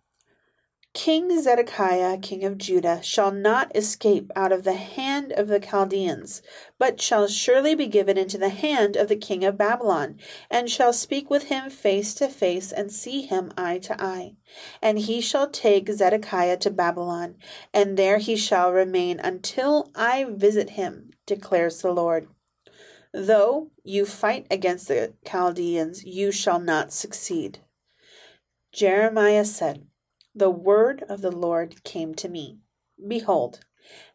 King 0.94 1.42
Zedekiah, 1.42 2.20
king 2.20 2.44
of 2.44 2.60
Judah, 2.60 3.02
shall 3.02 3.32
not 3.32 3.76
escape 3.76 4.32
out 4.36 4.52
of 4.52 4.64
the 4.64 4.74
hand 4.76 5.32
of 5.32 5.48
the 5.48 5.60
Chaldeans, 5.60 6.44
but 6.78 7.02
shall 7.02 7.28
surely 7.28 7.74
be 7.74 7.88
given 7.88 8.16
into 8.16 8.38
the 8.38 8.50
hand 8.50 8.96
of 8.96 9.08
the 9.08 9.16
king 9.16 9.44
of 9.44 9.58
Babylon, 9.58 10.20
and 10.52 10.70
shall 10.70 10.94
speak 10.94 11.32
with 11.32 11.46
him 11.46 11.72
face 11.72 12.14
to 12.16 12.28
face, 12.28 12.72
and 12.72 12.92
see 12.92 13.24
him 13.24 13.52
eye 13.58 13.80
to 13.80 14.00
eye. 14.00 14.36
And 14.84 15.00
he 15.00 15.20
shall 15.20 15.50
take 15.50 15.90
Zedekiah 15.90 16.58
to 16.58 16.70
Babylon, 16.70 17.38
and 17.74 17.98
there 17.98 18.20
he 18.20 18.36
shall 18.36 18.72
remain 18.72 19.20
until 19.20 19.90
I 19.96 20.26
visit 20.30 20.72
him, 20.72 21.10
declares 21.26 21.82
the 21.82 21.92
Lord. 21.92 22.28
Though 23.12 23.72
you 23.84 24.06
fight 24.06 24.46
against 24.52 24.88
the 24.88 25.14
Chaldeans, 25.26 26.04
you 26.04 26.32
shall 26.32 26.60
not 26.60 26.94
succeed. 26.94 27.60
Jeremiah 28.72 29.46
said, 29.46 29.88
the 30.36 30.50
word 30.50 31.04
of 31.10 31.22
the 31.22 31.32
Lord 31.32 31.84
came 31.84 32.16
to 32.16 32.30
me. 32.30 32.60
Behold, 33.08 33.60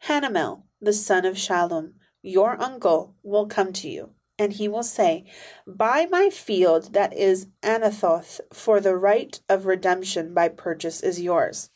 Hanamel, 0.07 0.65
the 0.81 0.93
son 0.93 1.25
of 1.25 1.37
Shallum, 1.37 1.95
your 2.23 2.61
uncle, 2.61 3.15
will 3.23 3.47
come 3.47 3.73
to 3.75 3.89
you. 3.89 4.15
and 4.39 4.53
he 4.53 4.69
will 4.69 4.85
say, 4.85 5.25
Buy 5.67 6.07
my 6.11 6.31
field 6.31 6.93
that 6.93 7.13
is 7.13 7.49
Anathoth, 7.63 8.41
for 8.53 8.81
the 8.81 8.97
right 8.97 9.41
of 9.49 9.67
redemption 9.67 10.33
by 10.33 10.49
purchase 10.49 11.03
is 11.03 11.21
yours. 11.21 11.71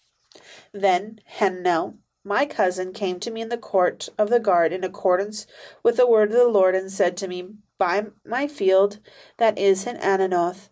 Then 0.72 1.20
Hanamel, 1.38 1.98
my 2.24 2.46
cousin, 2.46 2.92
came 2.92 3.18
to 3.20 3.30
me 3.32 3.40
in 3.40 3.48
the 3.48 3.58
court 3.58 4.08
of 4.16 4.30
the 4.30 4.38
guard 4.38 4.72
in 4.72 4.84
accordance 4.84 5.46
with 5.82 5.96
the 5.96 6.06
word 6.08 6.30
of 6.30 6.36
the 6.36 6.48
Lord, 6.48 6.74
and 6.76 6.90
said 6.90 7.16
to 7.18 7.28
me, 7.28 7.48
Buy 7.78 8.06
my 8.24 8.46
field 8.46 9.00
that 9.38 9.58
is 9.58 9.86
in 9.86 9.96
Anathoth, 9.96 10.68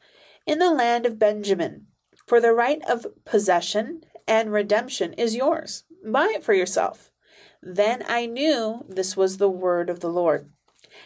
in 0.46 0.60
the 0.60 0.70
land 0.72 1.06
of 1.06 1.18
Benjamin, 1.18 1.88
for 2.30 2.40
the 2.40 2.52
right 2.52 2.80
of 2.88 3.08
possession 3.24 4.04
and 4.28 4.52
redemption 4.52 5.12
is 5.14 5.34
yours. 5.34 5.82
Buy 6.06 6.32
it 6.36 6.44
for 6.44 6.54
yourself. 6.54 7.10
Then 7.60 8.04
I 8.06 8.26
knew 8.26 8.84
this 8.88 9.16
was 9.16 9.38
the 9.38 9.50
word 9.50 9.90
of 9.90 9.98
the 9.98 10.10
Lord. 10.10 10.48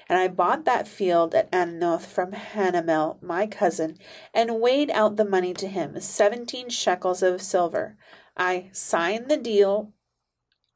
And 0.07 0.19
I 0.19 0.29
bought 0.29 0.67
that 0.67 0.87
field 0.87 1.35
at 1.35 1.51
Anathoth 1.51 2.05
from 2.05 2.33
Hanamel, 2.33 3.23
my 3.23 3.47
cousin, 3.47 3.97
and 4.35 4.61
weighed 4.61 4.91
out 4.91 5.17
the 5.17 5.25
money 5.25 5.55
to 5.55 5.67
him, 5.67 5.99
seventeen 5.99 6.69
shekels 6.69 7.23
of 7.23 7.41
silver. 7.41 7.97
I 8.37 8.69
signed 8.73 9.31
the 9.31 9.39
deal. 9.39 9.95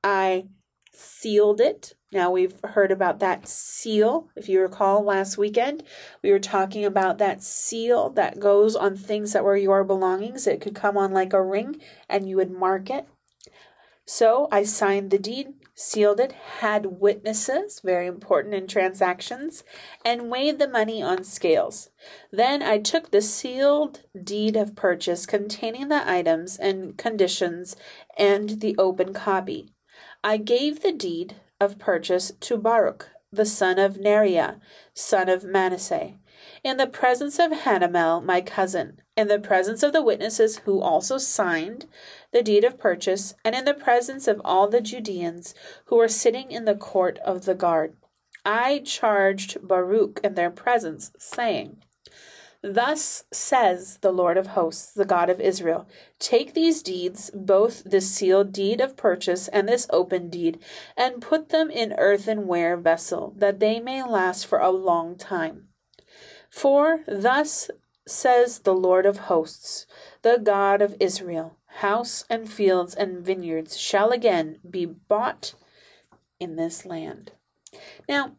I 0.02 0.46
sealed 0.94 1.60
it. 1.60 1.94
Now 2.10 2.30
we've 2.30 2.54
heard 2.64 2.90
about 2.90 3.20
that 3.20 3.46
seal. 3.46 4.28
If 4.34 4.48
you 4.48 4.62
recall 4.62 5.04
last 5.04 5.36
weekend, 5.36 5.82
we 6.22 6.30
were 6.30 6.38
talking 6.38 6.84
about 6.84 7.18
that 7.18 7.42
seal 7.42 8.08
that 8.10 8.40
goes 8.40 8.74
on 8.74 8.96
things 8.96 9.34
that 9.34 9.44
were 9.44 9.58
your 9.58 9.84
belongings. 9.84 10.46
It 10.46 10.62
could 10.62 10.74
come 10.74 10.96
on 10.96 11.12
like 11.12 11.34
a 11.34 11.42
ring 11.42 11.80
and 12.08 12.26
you 12.26 12.36
would 12.36 12.50
mark 12.50 12.88
it. 12.88 13.06
So 14.06 14.48
I 14.50 14.62
signed 14.62 15.10
the 15.10 15.18
deed, 15.18 15.48
sealed 15.74 16.18
it, 16.18 16.32
had 16.32 16.98
witnesses, 16.98 17.82
very 17.84 18.06
important 18.06 18.54
in 18.54 18.66
transactions, 18.66 19.64
and 20.02 20.30
weighed 20.30 20.58
the 20.58 20.66
money 20.66 21.02
on 21.02 21.24
scales. 21.24 21.90
Then 22.32 22.62
I 22.62 22.78
took 22.78 23.10
the 23.10 23.20
sealed 23.20 24.00
deed 24.18 24.56
of 24.56 24.74
purchase 24.74 25.26
containing 25.26 25.88
the 25.88 26.10
items 26.10 26.56
and 26.56 26.96
conditions 26.96 27.76
and 28.16 28.62
the 28.62 28.74
open 28.78 29.12
copy. 29.12 29.74
I 30.22 30.36
gave 30.36 30.82
the 30.82 30.92
deed 30.92 31.36
of 31.60 31.78
purchase 31.78 32.32
to 32.40 32.56
Baruch, 32.56 33.08
the 33.32 33.46
son 33.46 33.78
of 33.78 33.96
Neriah, 33.96 34.60
son 34.94 35.28
of 35.28 35.44
Manasseh, 35.44 36.14
in 36.62 36.76
the 36.76 36.86
presence 36.86 37.38
of 37.38 37.52
Hanamel, 37.52 38.24
my 38.24 38.40
cousin, 38.40 39.00
in 39.16 39.28
the 39.28 39.38
presence 39.38 39.82
of 39.82 39.92
the 39.92 40.02
witnesses 40.02 40.58
who 40.58 40.80
also 40.80 41.18
signed 41.18 41.86
the 42.32 42.42
deed 42.42 42.64
of 42.64 42.78
purchase, 42.78 43.34
and 43.44 43.54
in 43.54 43.64
the 43.64 43.74
presence 43.74 44.28
of 44.28 44.40
all 44.44 44.68
the 44.68 44.80
Judeans 44.80 45.54
who 45.86 45.96
were 45.96 46.08
sitting 46.08 46.50
in 46.50 46.64
the 46.64 46.76
court 46.76 47.18
of 47.18 47.44
the 47.44 47.54
guard. 47.54 47.96
I 48.44 48.78
charged 48.84 49.66
Baruch 49.66 50.20
in 50.22 50.34
their 50.34 50.50
presence, 50.50 51.10
saying, 51.18 51.82
Thus 52.62 53.24
says 53.32 53.98
the 53.98 54.12
Lord 54.12 54.36
of 54.36 54.48
hosts, 54.48 54.92
the 54.92 55.04
God 55.04 55.30
of 55.30 55.40
Israel 55.40 55.88
Take 56.18 56.54
these 56.54 56.82
deeds, 56.82 57.30
both 57.32 57.84
this 57.84 58.10
sealed 58.10 58.52
deed 58.52 58.80
of 58.80 58.96
purchase 58.96 59.46
and 59.48 59.68
this 59.68 59.86
open 59.90 60.28
deed, 60.28 60.58
and 60.96 61.22
put 61.22 61.50
them 61.50 61.70
in 61.70 61.92
earthenware 61.92 62.76
vessel, 62.76 63.32
that 63.36 63.60
they 63.60 63.78
may 63.78 64.02
last 64.02 64.46
for 64.46 64.58
a 64.58 64.70
long 64.70 65.16
time. 65.16 65.68
For 66.50 67.04
thus 67.06 67.70
says 68.06 68.60
the 68.60 68.74
Lord 68.74 69.06
of 69.06 69.18
hosts, 69.18 69.86
the 70.22 70.38
God 70.38 70.82
of 70.82 70.96
Israel 70.98 71.58
House 71.78 72.24
and 72.28 72.50
fields 72.50 72.94
and 72.94 73.24
vineyards 73.24 73.78
shall 73.78 74.10
again 74.10 74.58
be 74.68 74.84
bought 74.84 75.54
in 76.40 76.56
this 76.56 76.84
land. 76.84 77.32
Now, 78.08 78.32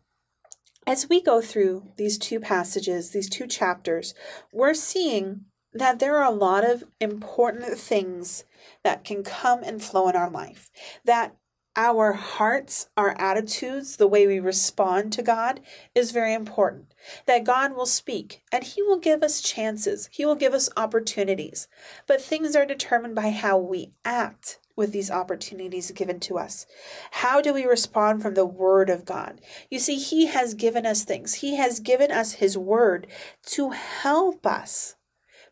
as 0.88 1.09
we 1.09 1.21
go 1.21 1.41
through 1.41 1.91
these 1.98 2.17
two 2.17 2.39
passages, 2.39 3.12
these 3.12 3.29
two 3.29 3.48
chapters, 3.48 4.13
we're 4.51 4.74
seeing 4.74 5.45
that 5.74 6.00
there 6.00 6.17
are 6.17 6.31
a 6.31 6.36
lot 6.36 6.67
of 6.67 6.83
important 7.00 7.77
things 7.77 8.43
that 8.83 9.03
can 9.03 9.24
come 9.24 9.63
and 9.63 9.83
flow 9.83 10.09
in 10.09 10.15
our 10.15 10.29
life. 10.29 10.71
That 11.05 11.36
our 11.75 12.13
hearts, 12.13 12.89
our 12.98 13.15
attitudes, 13.19 13.98
the 13.98 14.07
way 14.07 14.25
we 14.25 14.39
respond 14.39 15.13
to 15.13 15.21
God 15.21 15.62
is 15.93 16.12
very 16.12 16.33
important. 16.33 16.93
That 17.25 17.43
God 17.43 17.75
will 17.75 17.86
speak 17.86 18.41
and 18.51 18.63
He 18.63 18.81
will 18.81 19.00
give 19.00 19.24
us 19.24 19.41
chances, 19.41 20.09
He 20.12 20.25
will 20.25 20.36
give 20.36 20.53
us 20.53 20.69
opportunities. 20.75 21.67
But 22.07 22.21
things 22.21 22.55
are 22.55 22.65
determined 22.65 23.15
by 23.15 23.29
how 23.29 23.57
we 23.59 23.93
act 24.03 24.59
with 24.79 24.91
these 24.91 25.12
opportunities 25.12 25.91
given 25.91 26.19
to 26.21 26.39
us? 26.39 26.65
How 27.12 27.41
do 27.41 27.53
we 27.53 27.65
respond 27.65 28.24
from 28.24 28.33
the 28.33 28.45
Word 28.45 28.89
of 28.89 29.05
God? 29.05 29.41
You 29.69 29.77
see, 29.77 29.98
He 29.98 30.25
has 30.25 30.55
given 30.55 30.88
us 30.88 31.03
things, 31.03 31.36
He 31.36 31.57
has 31.57 31.79
given 31.79 32.12
us 32.12 32.33
His 32.33 32.57
Word 32.57 33.05
to 33.48 33.69
help 33.69 34.48
us 34.48 34.95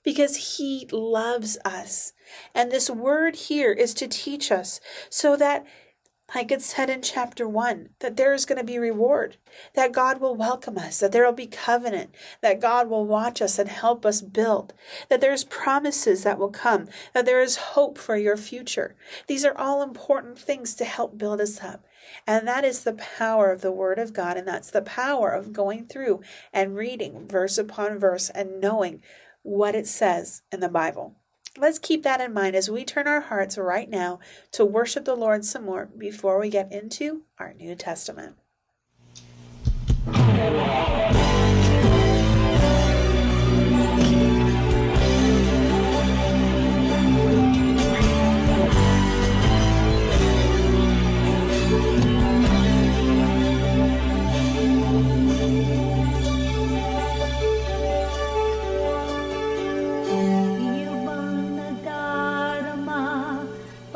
because 0.04 0.58
He 0.58 0.88
loves 0.92 1.60
us. 1.64 2.14
And 2.56 2.72
this 2.72 2.90
Word 2.90 3.36
here 3.36 3.74
is 3.74 3.94
to 3.96 4.08
teach 4.08 4.52
us 4.52 4.80
so 5.10 5.36
that 5.36 5.66
like 6.36 6.52
it 6.52 6.62
said 6.62 6.90
in 6.90 7.02
chapter 7.02 7.48
1, 7.48 7.90
that 8.00 8.18
there 8.18 8.34
is 8.34 8.46
going 8.46 8.58
to 8.58 8.64
be 8.64 8.78
reward, 8.78 9.38
that 9.76 9.94
God 9.94 10.20
will 10.20 10.36
welcome 10.36 10.78
us, 10.78 11.00
that 11.00 11.14
there 11.14 11.26
will 11.26 11.32
be 11.32 11.48
covenant, 11.48 12.14
that 12.42 12.60
God 12.60 12.90
will 12.90 13.06
watch 13.06 13.42
us 13.42 13.58
and 13.58 13.70
help 13.70 14.06
us 14.06 14.22
build, 14.22 14.74
that 15.10 15.22
there's 15.22 15.46
promises 15.46 16.24
that 16.24 16.38
will 16.38 16.50
come, 16.50 16.90
that 17.14 17.26
there 17.26 17.42
is 17.42 17.56
hope 17.56 17.98
for 17.98 18.18
your 18.18 18.36
future. 18.36 18.96
These 19.28 19.46
are 19.46 19.58
all 19.58 19.82
important 19.82 20.38
things 20.38 20.76
to 20.76 20.86
help 20.86 21.18
build 21.18 21.40
us 21.40 21.64
up. 21.64 21.86
And 22.26 22.48
that 22.48 22.66
is 22.66 22.84
the 22.84 22.94
power 22.94 23.52
of 23.52 23.62
the 23.62 23.72
Word 23.72 23.98
of 23.98 24.14
God, 24.14 24.36
and 24.36 24.48
that's 24.48 24.72
the 24.72 24.82
power 24.82 25.30
of 25.30 25.54
going 25.54 25.88
through 25.88 26.22
and 26.52 26.76
reading 26.76 27.28
verse 27.28 27.58
upon 27.58 28.00
verse 28.00 28.30
and 28.30 28.60
knowing 28.60 29.02
what 29.44 29.76
it 29.76 29.88
says 29.88 30.42
in 30.52 30.60
the 30.60 30.70
Bible. 30.70 31.16
Let's 31.60 31.80
keep 31.80 32.04
that 32.04 32.22
in 32.22 32.34
mind 32.34 32.56
as 32.56 32.70
we 32.70 32.86
turn 32.86 33.08
our 33.08 33.22
hearts 33.22 33.58
right 33.58 33.90
now 33.90 34.20
to 34.52 34.64
worship 34.64 35.06
the 35.06 35.16
Lord 35.16 35.44
some 35.44 35.66
more 35.66 35.88
before 35.98 36.40
we 36.40 36.50
get 36.50 36.72
into 36.72 37.24
our 37.40 37.54
New 37.54 37.74
Testament. 37.74 38.36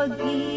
pag-ibig 0.01 0.50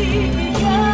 Well, 0.00 0.84
I 0.84 0.89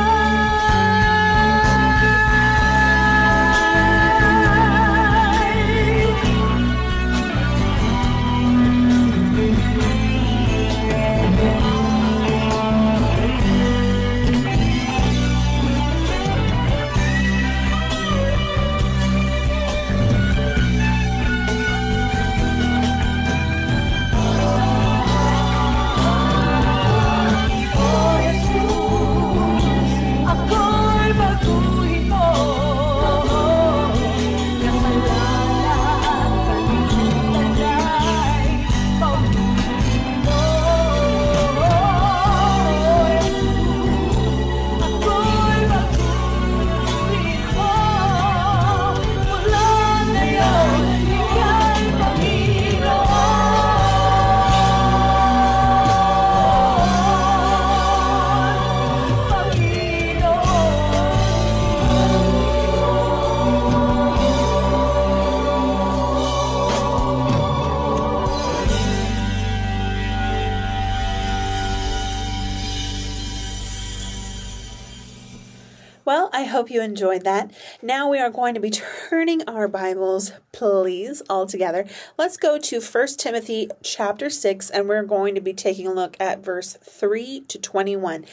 hope 76.67 76.73
you 76.73 76.83
enjoyed 76.83 77.23
that. 77.23 77.53
Now 77.81 78.11
we 78.11 78.19
are 78.19 78.29
going 78.29 78.55
to 78.55 78.61
be 78.61 78.71
turning 79.09 79.49
our 79.49 79.69
Bibles, 79.69 80.33
please, 80.51 81.23
all 81.31 81.47
together. 81.47 81.87
Let's 82.19 82.37
go 82.37 82.59
to 82.59 82.81
1 82.81 83.07
Timothy 83.19 83.69
chapter 83.85 84.29
6, 84.29 84.71
and 84.71 84.89
we're 84.89 85.05
going 85.05 85.37
to 85.37 85.41
be 85.41 85.53
taking 85.53 85.87
a 85.87 85.93
look 85.93 86.17
at 86.19 86.45
verse 86.45 86.77
3 86.83 87.43
to 87.47 87.61
21. 87.61 88.25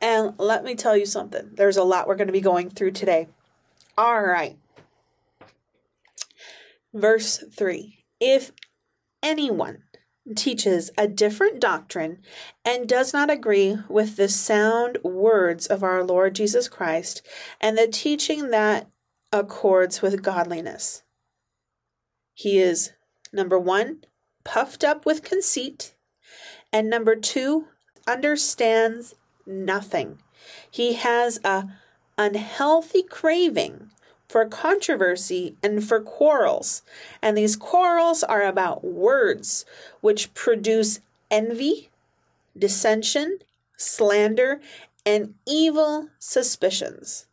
And 0.00 0.32
let 0.38 0.64
me 0.64 0.74
tell 0.74 0.96
you 0.96 1.04
something 1.04 1.50
there's 1.52 1.76
a 1.76 1.84
lot 1.84 2.08
we're 2.08 2.16
going 2.16 2.28
to 2.28 2.32
be 2.32 2.40
going 2.40 2.70
through 2.70 2.92
today. 2.92 3.28
All 3.98 4.22
right. 4.22 4.56
Verse 6.94 7.44
3 7.54 7.98
If 8.20 8.52
anyone 9.22 9.82
teaches 10.36 10.90
a 10.96 11.06
different 11.06 11.60
doctrine 11.60 12.18
and 12.64 12.88
does 12.88 13.12
not 13.12 13.30
agree 13.30 13.78
with 13.88 14.16
the 14.16 14.28
sound 14.28 14.98
words 15.02 15.66
of 15.66 15.82
our 15.82 16.02
Lord 16.02 16.34
Jesus 16.34 16.68
Christ 16.68 17.22
and 17.60 17.76
the 17.76 17.86
teaching 17.86 18.50
that 18.50 18.88
accords 19.32 20.02
with 20.02 20.22
godliness. 20.22 21.02
He 22.34 22.58
is, 22.58 22.92
number 23.32 23.58
one, 23.58 24.02
puffed 24.44 24.84
up 24.84 25.06
with 25.06 25.22
conceit, 25.22 25.94
and 26.72 26.88
number 26.88 27.16
two, 27.16 27.68
understands 28.06 29.14
nothing. 29.46 30.18
He 30.70 30.94
has 30.94 31.40
a 31.44 31.68
unhealthy 32.18 33.02
craving 33.02 33.90
for 34.32 34.46
controversy 34.46 35.56
and 35.62 35.86
for 35.86 36.00
quarrels. 36.00 36.82
And 37.20 37.36
these 37.36 37.54
quarrels 37.54 38.24
are 38.24 38.42
about 38.42 38.82
words, 38.82 39.66
which 40.00 40.32
produce 40.32 41.00
envy, 41.30 41.90
dissension, 42.58 43.40
slander, 43.76 44.60
and 45.04 45.34
evil 45.46 46.08
suspicions. 46.18 47.26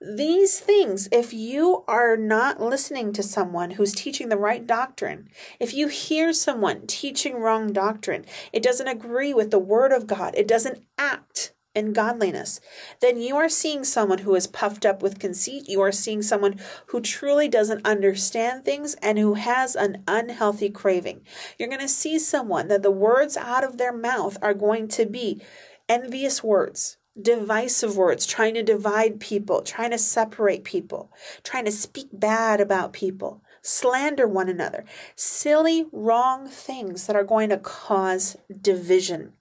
These 0.00 0.60
things, 0.60 1.08
if 1.10 1.32
you 1.32 1.82
are 1.88 2.16
not 2.16 2.60
listening 2.60 3.12
to 3.14 3.22
someone 3.24 3.72
who's 3.72 3.92
teaching 3.92 4.28
the 4.28 4.36
right 4.36 4.64
doctrine, 4.64 5.28
if 5.58 5.74
you 5.74 5.88
hear 5.88 6.32
someone 6.32 6.86
teaching 6.86 7.34
wrong 7.40 7.72
doctrine, 7.72 8.24
it 8.52 8.62
doesn't 8.62 8.86
agree 8.86 9.34
with 9.34 9.50
the 9.50 9.58
Word 9.58 9.90
of 9.90 10.06
God, 10.06 10.36
it 10.36 10.46
doesn't 10.46 10.84
act 10.96 11.52
and 11.78 11.94
godliness, 11.94 12.60
then 13.00 13.20
you 13.20 13.36
are 13.36 13.48
seeing 13.48 13.84
someone 13.84 14.18
who 14.18 14.34
is 14.34 14.46
puffed 14.46 14.84
up 14.84 15.02
with 15.02 15.18
conceit. 15.18 15.68
You 15.68 15.80
are 15.80 15.92
seeing 15.92 16.20
someone 16.20 16.58
who 16.86 17.00
truly 17.00 17.48
doesn't 17.48 17.86
understand 17.86 18.64
things 18.64 18.94
and 19.00 19.18
who 19.18 19.34
has 19.34 19.76
an 19.76 20.02
unhealthy 20.06 20.68
craving. 20.68 21.22
You're 21.58 21.68
going 21.68 21.80
to 21.80 21.88
see 21.88 22.18
someone 22.18 22.68
that 22.68 22.82
the 22.82 22.90
words 22.90 23.36
out 23.36 23.64
of 23.64 23.78
their 23.78 23.96
mouth 23.96 24.36
are 24.42 24.54
going 24.54 24.88
to 24.88 25.06
be 25.06 25.40
envious 25.88 26.42
words. 26.42 26.98
Divisive 27.20 27.96
words, 27.96 28.26
trying 28.26 28.54
to 28.54 28.62
divide 28.62 29.18
people, 29.18 29.62
trying 29.62 29.90
to 29.90 29.98
separate 29.98 30.62
people, 30.62 31.12
trying 31.42 31.64
to 31.64 31.72
speak 31.72 32.08
bad 32.12 32.60
about 32.60 32.92
people, 32.92 33.42
slander 33.60 34.28
one 34.28 34.48
another, 34.48 34.84
silly, 35.16 35.86
wrong 35.90 36.48
things 36.48 37.08
that 37.08 37.16
are 37.16 37.24
going 37.24 37.48
to 37.48 37.58
cause 37.58 38.36
division. 38.60 39.32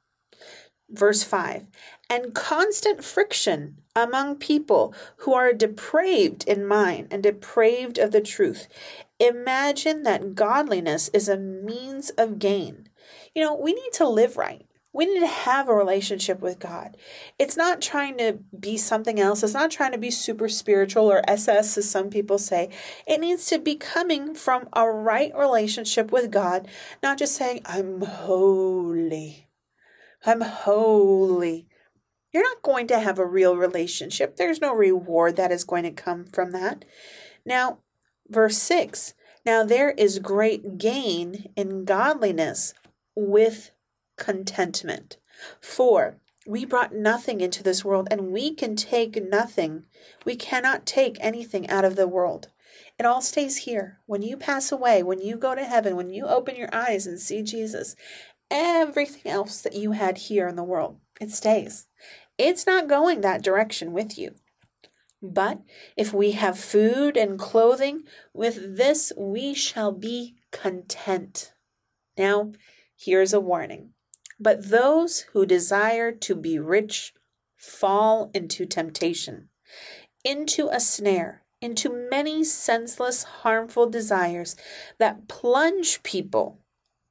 Verse 0.89 1.21
5 1.21 1.65
and 2.09 2.33
constant 2.33 3.03
friction 3.03 3.77
among 3.95 4.35
people 4.35 4.93
who 5.17 5.33
are 5.33 5.53
depraved 5.53 6.47
in 6.47 6.65
mind 6.65 7.07
and 7.11 7.23
depraved 7.23 7.97
of 7.97 8.11
the 8.11 8.21
truth. 8.21 8.67
Imagine 9.19 10.03
that 10.03 10.35
godliness 10.35 11.09
is 11.09 11.27
a 11.27 11.37
means 11.37 12.11
of 12.11 12.39
gain. 12.39 12.87
You 13.33 13.43
know, 13.43 13.55
we 13.55 13.73
need 13.73 13.93
to 13.93 14.07
live 14.07 14.37
right. 14.37 14.65
We 14.93 15.05
need 15.05 15.19
to 15.19 15.27
have 15.27 15.69
a 15.69 15.75
relationship 15.75 16.41
with 16.41 16.59
God. 16.59 16.97
It's 17.37 17.57
not 17.57 17.81
trying 17.81 18.17
to 18.17 18.39
be 18.57 18.77
something 18.77 19.19
else. 19.19 19.43
It's 19.43 19.53
not 19.53 19.69
trying 19.69 19.91
to 19.91 19.97
be 19.97 20.09
super 20.09 20.49
spiritual 20.49 21.11
or 21.11 21.21
SS, 21.29 21.77
as 21.77 21.89
some 21.89 22.09
people 22.09 22.39
say. 22.39 22.69
It 23.05 23.19
needs 23.19 23.45
to 23.47 23.59
be 23.59 23.75
coming 23.75 24.33
from 24.33 24.69
a 24.73 24.89
right 24.89 25.31
relationship 25.37 26.11
with 26.11 26.31
God, 26.31 26.67
not 27.03 27.19
just 27.19 27.35
saying, 27.35 27.61
I'm 27.65 28.01
holy. 28.01 29.49
I'm 30.25 30.41
holy 30.41 31.66
you're 32.37 32.43
not 32.43 32.61
going 32.61 32.85
to 32.85 32.99
have 32.99 33.17
a 33.17 33.25
real 33.25 33.57
relationship. 33.57 34.35
There's 34.35 34.61
no 34.61 34.71
reward 34.71 35.37
that 35.37 35.51
is 35.51 35.63
going 35.63 35.81
to 35.85 35.91
come 35.91 36.23
from 36.23 36.51
that. 36.51 36.85
Now, 37.43 37.79
verse 38.29 38.59
6 38.59 39.15
Now 39.43 39.63
there 39.63 39.89
is 39.89 40.19
great 40.19 40.77
gain 40.77 41.51
in 41.55 41.83
godliness 41.83 42.75
with 43.15 43.71
contentment. 44.19 45.17
For 45.59 46.19
we 46.45 46.63
brought 46.63 46.93
nothing 46.93 47.41
into 47.41 47.63
this 47.63 47.83
world, 47.83 48.07
and 48.11 48.31
we 48.31 48.53
can 48.53 48.75
take 48.75 49.19
nothing. 49.31 49.85
We 50.23 50.35
cannot 50.35 50.85
take 50.85 51.17
anything 51.19 51.67
out 51.71 51.85
of 51.85 51.95
the 51.95 52.07
world. 52.07 52.49
It 52.99 53.07
all 53.07 53.21
stays 53.21 53.57
here. 53.57 53.97
When 54.05 54.21
you 54.21 54.37
pass 54.37 54.71
away, 54.71 55.01
when 55.01 55.21
you 55.21 55.37
go 55.37 55.55
to 55.55 55.65
heaven, 55.65 55.95
when 55.95 56.11
you 56.11 56.27
open 56.27 56.55
your 56.55 56.69
eyes 56.71 57.07
and 57.07 57.19
see 57.19 57.41
Jesus, 57.41 57.95
everything 58.51 59.31
else 59.31 59.59
that 59.61 59.73
you 59.73 59.93
had 59.93 60.19
here 60.19 60.47
in 60.47 60.55
the 60.55 60.63
world, 60.63 60.99
it 61.19 61.31
stays. 61.31 61.87
It's 62.37 62.65
not 62.67 62.87
going 62.87 63.21
that 63.21 63.43
direction 63.43 63.93
with 63.93 64.17
you. 64.17 64.35
But 65.21 65.61
if 65.95 66.13
we 66.13 66.31
have 66.33 66.59
food 66.59 67.17
and 67.17 67.39
clothing, 67.39 68.03
with 68.33 68.77
this 68.77 69.11
we 69.17 69.53
shall 69.53 69.91
be 69.91 70.35
content. 70.51 71.53
Now, 72.17 72.51
here's 72.95 73.33
a 73.33 73.39
warning. 73.39 73.93
But 74.39 74.69
those 74.69 75.21
who 75.33 75.45
desire 75.45 76.11
to 76.11 76.35
be 76.35 76.59
rich 76.59 77.13
fall 77.55 78.29
into 78.35 78.65
temptation, 78.67 79.49
into 80.23 80.69
a 80.71 80.79
snare, 80.79 81.43
into 81.59 81.89
many 81.89 82.43
senseless, 82.43 83.23
harmful 83.23 83.89
desires 83.89 84.55
that 84.99 85.27
plunge 85.27 86.03
people 86.03 86.59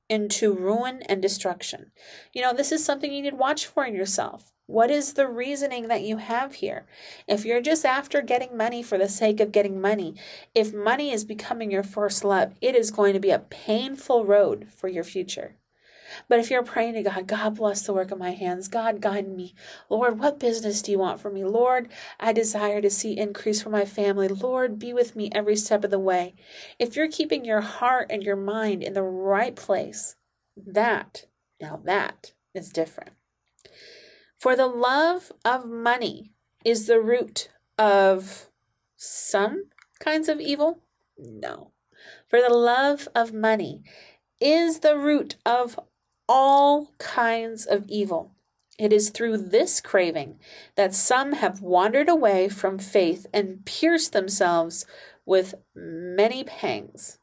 into 0.09 0.53
ruin 0.53 1.03
and 1.09 1.21
destruction. 1.21 1.91
You 2.33 2.43
know, 2.43 2.53
this 2.55 2.71
is 2.71 2.85
something 2.85 3.13
you 3.13 3.23
need 3.23 3.31
to 3.31 3.37
watch 3.37 3.67
for 3.67 3.85
in 3.85 3.95
yourself. 3.95 4.53
What 4.67 4.91
is 4.91 5.13
the 5.13 5.29
reasoning 5.29 5.87
that 5.89 6.03
you 6.03 6.17
have 6.17 6.55
here? 6.55 6.87
If 7.29 7.45
you're 7.45 7.61
just 7.61 7.85
after 7.85 8.21
getting 8.21 8.57
money 8.57 8.83
for 8.83 8.99
the 8.99 9.09
sake 9.09 9.39
of 9.39 9.53
getting 9.53 9.81
money, 9.81 10.17
if 10.57 10.75
money 10.75 11.13
is 11.13 11.25
becoming 11.25 11.71
your 11.71 11.85
first 11.85 12.25
love, 12.25 12.55
it 12.61 12.75
is 12.75 12.91
going 12.91 13.13
to 13.13 13.21
be 13.21 13.31
a 13.31 13.39
painful 13.39 14.25
road 14.25 14.67
for 14.75 14.89
your 14.89 15.05
future. 15.05 15.55
But 16.29 16.41
if 16.41 16.51
you're 16.51 16.65
praying 16.65 16.95
to 16.95 17.03
God, 17.03 17.27
God 17.27 17.57
bless 17.57 17.83
the 17.83 17.93
work 17.93 18.11
of 18.11 18.19
my 18.19 18.33
hands, 18.33 18.69
God 18.69 19.01
guide 19.01 19.29
me. 19.29 19.55
Lord, 19.89 20.19
what 20.19 20.41
business 20.41 20.83
do 20.83 20.91
you 20.91 20.99
want 20.99 21.21
for 21.21 21.31
me? 21.31 21.45
Lord, 21.45 21.89
I 22.19 22.33
desire 22.33 22.81
to 22.81 22.91
see 22.91 23.17
increase 23.17 23.63
for 23.63 23.71
my 23.71 23.85
family. 23.85 24.29
Lord, 24.29 24.79
be 24.79 24.93
with 24.93 25.15
me 25.15 25.31
every 25.33 25.57
step 25.57 25.85
of 25.85 25.91
the 25.91 25.99
way. 25.99 26.35
If 26.79 26.97
you're 26.97 27.11
keeping 27.11 27.45
your 27.45 27.61
heart 27.61 28.09
and 28.11 28.23
your 28.23 28.37
mind 28.37 28.83
in 28.83 28.95
the 28.95 29.03
right 29.03 29.55
place, 29.55 30.17
that, 30.57 31.27
now 31.61 31.81
that 31.85 32.33
is 32.55 32.71
different. 32.71 33.13
For 34.39 34.55
the 34.55 34.67
love 34.67 35.33
of 35.45 35.67
money 35.67 36.33
is 36.65 36.87
the 36.87 37.01
root 37.01 37.49
of 37.79 38.49
some 38.97 39.65
kinds 39.99 40.29
of 40.29 40.41
evil? 40.41 40.83
No. 41.19 41.73
For 42.29 42.41
the 42.41 42.53
love 42.53 43.09
of 43.15 43.33
money 43.33 43.83
is 44.41 44.81
the 44.81 44.99
root 44.99 45.37
of 45.47 45.79
all 46.29 46.93
kinds 46.99 47.67
of 47.67 47.85
evil. 47.89 48.33
It 48.79 48.93
is 48.93 49.11
through 49.11 49.39
this 49.39 49.81
craving 49.81 50.39
that 50.75 50.95
some 50.95 51.33
have 51.33 51.63
wandered 51.63 52.11
away 52.11 52.49
from 52.49 52.79
faith 52.79 53.27
and 53.33 53.65
pierced 53.65 54.13
themselves 54.13 54.85
with 55.25 55.55
many 55.75 56.45
pangs. 56.45 57.19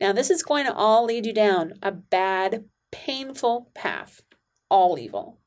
Now, 0.00 0.12
this 0.12 0.30
is 0.30 0.42
going 0.42 0.66
to 0.66 0.74
all 0.74 1.04
lead 1.04 1.26
you 1.26 1.32
down 1.32 1.74
a 1.82 1.92
bad, 1.92 2.64
painful 2.90 3.70
path, 3.74 4.22
all 4.68 4.98
evil. 4.98 5.39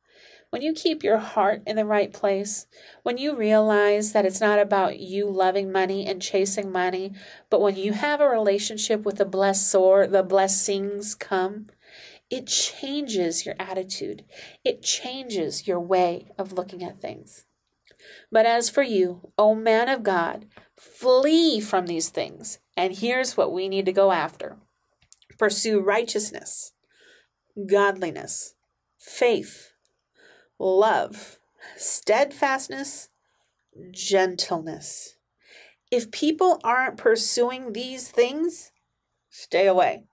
When 0.54 0.62
you 0.62 0.74
keep 0.74 1.04
your 1.04 1.18
heart 1.18 1.63
in 1.66 1.78
the 1.78 1.84
right 1.84 2.13
place, 2.13 2.68
when 3.02 3.18
you 3.18 3.36
realize 3.36 4.12
that 4.12 4.24
it's 4.24 4.39
not 4.39 4.60
about 4.60 5.00
you 5.00 5.28
loving 5.28 5.72
money 5.72 6.06
and 6.06 6.22
chasing 6.22 6.72
money, 6.72 7.13
but 7.50 7.60
when 7.60 7.76
you 7.76 7.94
have 7.94 8.22
a 8.22 8.30
relationship 8.30 9.04
with 9.04 9.16
the 9.16 9.26
blessor, 9.26 10.08
the 10.08 10.22
blessings 10.22 11.16
come, 11.16 11.70
it 12.30 12.46
changes 12.46 13.48
your 13.48 13.56
attitude. 13.58 14.26
It 14.63 14.84
changes 14.84 15.66
your 15.66 15.80
way 15.80 16.28
of 16.38 16.54
looking 16.54 16.84
at 16.84 17.02
things. 17.02 17.46
But 18.32 18.46
as 18.46 18.70
for 18.70 18.84
you, 18.84 19.32
O 19.39 19.56
man 19.56 19.89
of 19.89 20.04
God, 20.04 20.46
flee 20.78 21.62
from 21.62 21.88
these 21.88 22.10
things. 22.10 22.60
And 22.78 22.96
here's 22.96 23.36
what 23.36 23.52
we 23.52 23.68
need 23.68 23.88
to 23.88 23.92
go 23.92 24.12
after 24.12 24.58
pursue 25.39 25.80
righteousness, 25.80 26.74
godliness, 27.68 28.54
faith, 29.00 29.73
love, 30.63 31.39
steadfastness, 31.76 33.10
gentleness. 33.91 35.15
If 35.91 36.12
people 36.12 36.60
aren't 36.63 36.97
pursuing 36.97 37.73
these 37.73 38.10
things, 38.10 38.71
stay 39.30 39.67
away. 39.67 40.06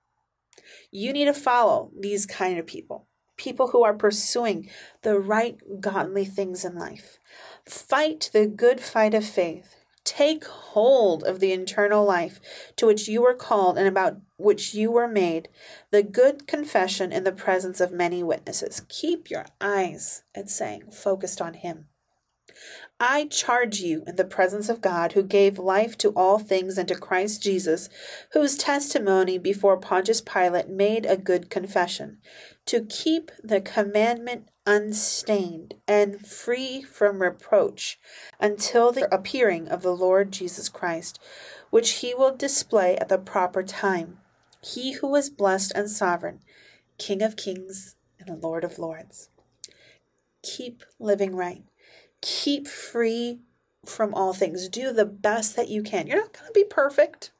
You 0.90 1.12
need 1.12 1.26
to 1.26 1.34
follow 1.34 1.90
these 1.98 2.26
kind 2.26 2.58
of 2.58 2.66
people, 2.66 3.06
people 3.36 3.68
who 3.68 3.84
are 3.84 3.94
pursuing 3.94 4.68
the 5.02 5.18
right 5.18 5.56
godly 5.80 6.24
things 6.24 6.64
in 6.64 6.76
life. 6.76 7.18
Fight 7.66 8.30
the 8.32 8.46
good 8.46 8.80
fight 8.80 9.14
of 9.14 9.24
faith. 9.24 9.76
Take 10.10 10.44
hold 10.44 11.22
of 11.22 11.38
the 11.38 11.52
eternal 11.52 12.04
life 12.04 12.40
to 12.74 12.84
which 12.84 13.06
you 13.06 13.22
were 13.22 13.32
called 13.32 13.78
and 13.78 13.86
about 13.86 14.16
which 14.38 14.74
you 14.74 14.90
were 14.90 15.06
made, 15.06 15.48
the 15.92 16.02
good 16.02 16.48
confession 16.48 17.12
in 17.12 17.22
the 17.22 17.30
presence 17.30 17.80
of 17.80 17.92
many 17.92 18.20
witnesses. 18.20 18.82
Keep 18.88 19.30
your 19.30 19.46
eyes, 19.60 20.24
it's 20.34 20.52
saying, 20.52 20.90
focused 20.90 21.40
on 21.40 21.54
Him. 21.54 21.86
I 22.98 23.26
charge 23.26 23.78
you 23.78 24.02
in 24.04 24.16
the 24.16 24.24
presence 24.24 24.68
of 24.68 24.80
God, 24.80 25.12
who 25.12 25.22
gave 25.22 25.60
life 25.60 25.96
to 25.98 26.10
all 26.10 26.40
things 26.40 26.76
and 26.76 26.88
to 26.88 26.96
Christ 26.96 27.40
Jesus, 27.40 27.88
whose 28.32 28.56
testimony 28.56 29.38
before 29.38 29.76
Pontius 29.76 30.20
Pilate 30.20 30.68
made 30.68 31.06
a 31.06 31.16
good 31.16 31.50
confession, 31.50 32.18
to 32.66 32.84
keep 32.84 33.30
the 33.44 33.60
commandment 33.60 34.48
unstained 34.70 35.74
and 35.88 36.24
free 36.26 36.82
from 36.82 37.20
reproach 37.20 37.98
until 38.38 38.92
the 38.92 39.12
appearing 39.14 39.68
of 39.68 39.82
the 39.82 39.94
Lord 39.94 40.30
Jesus 40.30 40.68
Christ, 40.68 41.18
which 41.70 41.90
he 42.00 42.14
will 42.14 42.34
display 42.34 42.96
at 42.96 43.08
the 43.08 43.18
proper 43.18 43.62
time. 43.62 44.18
He 44.62 44.92
who 44.92 45.14
is 45.16 45.30
blessed 45.30 45.72
and 45.74 45.90
sovereign, 45.90 46.40
King 46.98 47.22
of 47.22 47.36
kings 47.36 47.96
and 48.18 48.42
Lord 48.42 48.64
of 48.64 48.78
lords. 48.78 49.30
Keep 50.42 50.84
living 50.98 51.34
right 51.34 51.64
keep 52.20 52.68
free 52.68 53.40
from 53.84 54.14
all 54.14 54.32
things. 54.32 54.68
Do 54.68 54.92
the 54.92 55.04
best 55.04 55.56
that 55.56 55.68
you 55.68 55.82
can. 55.82 56.06
You're 56.06 56.18
not 56.20 56.32
going 56.32 56.46
to 56.46 56.52
be 56.52 56.64
perfect. 56.64 57.32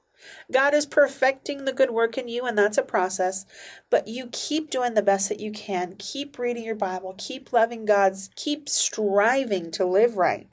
God 0.53 0.75
is 0.75 0.87
perfecting 0.87 1.65
the 1.65 1.73
good 1.73 1.91
work 1.91 2.19
in 2.19 2.29
you, 2.29 2.45
and 2.45 2.57
that's 2.57 2.79
a 2.79 2.83
process. 2.83 3.47
But 3.89 4.09
you 4.09 4.29
keep 4.33 4.71
doing 4.71 4.95
the 4.95 5.03
best 5.03 5.29
that 5.29 5.41
you 5.41 5.53
can. 5.53 5.97
Keep 5.99 6.39
reading 6.39 6.65
your 6.65 6.75
Bible. 6.75 7.15
Keep 7.19 7.53
loving 7.53 7.85
God's. 7.85 8.31
Keep 8.37 8.69
striving 8.69 9.71
to 9.73 9.85
live 9.85 10.17
right. 10.17 10.53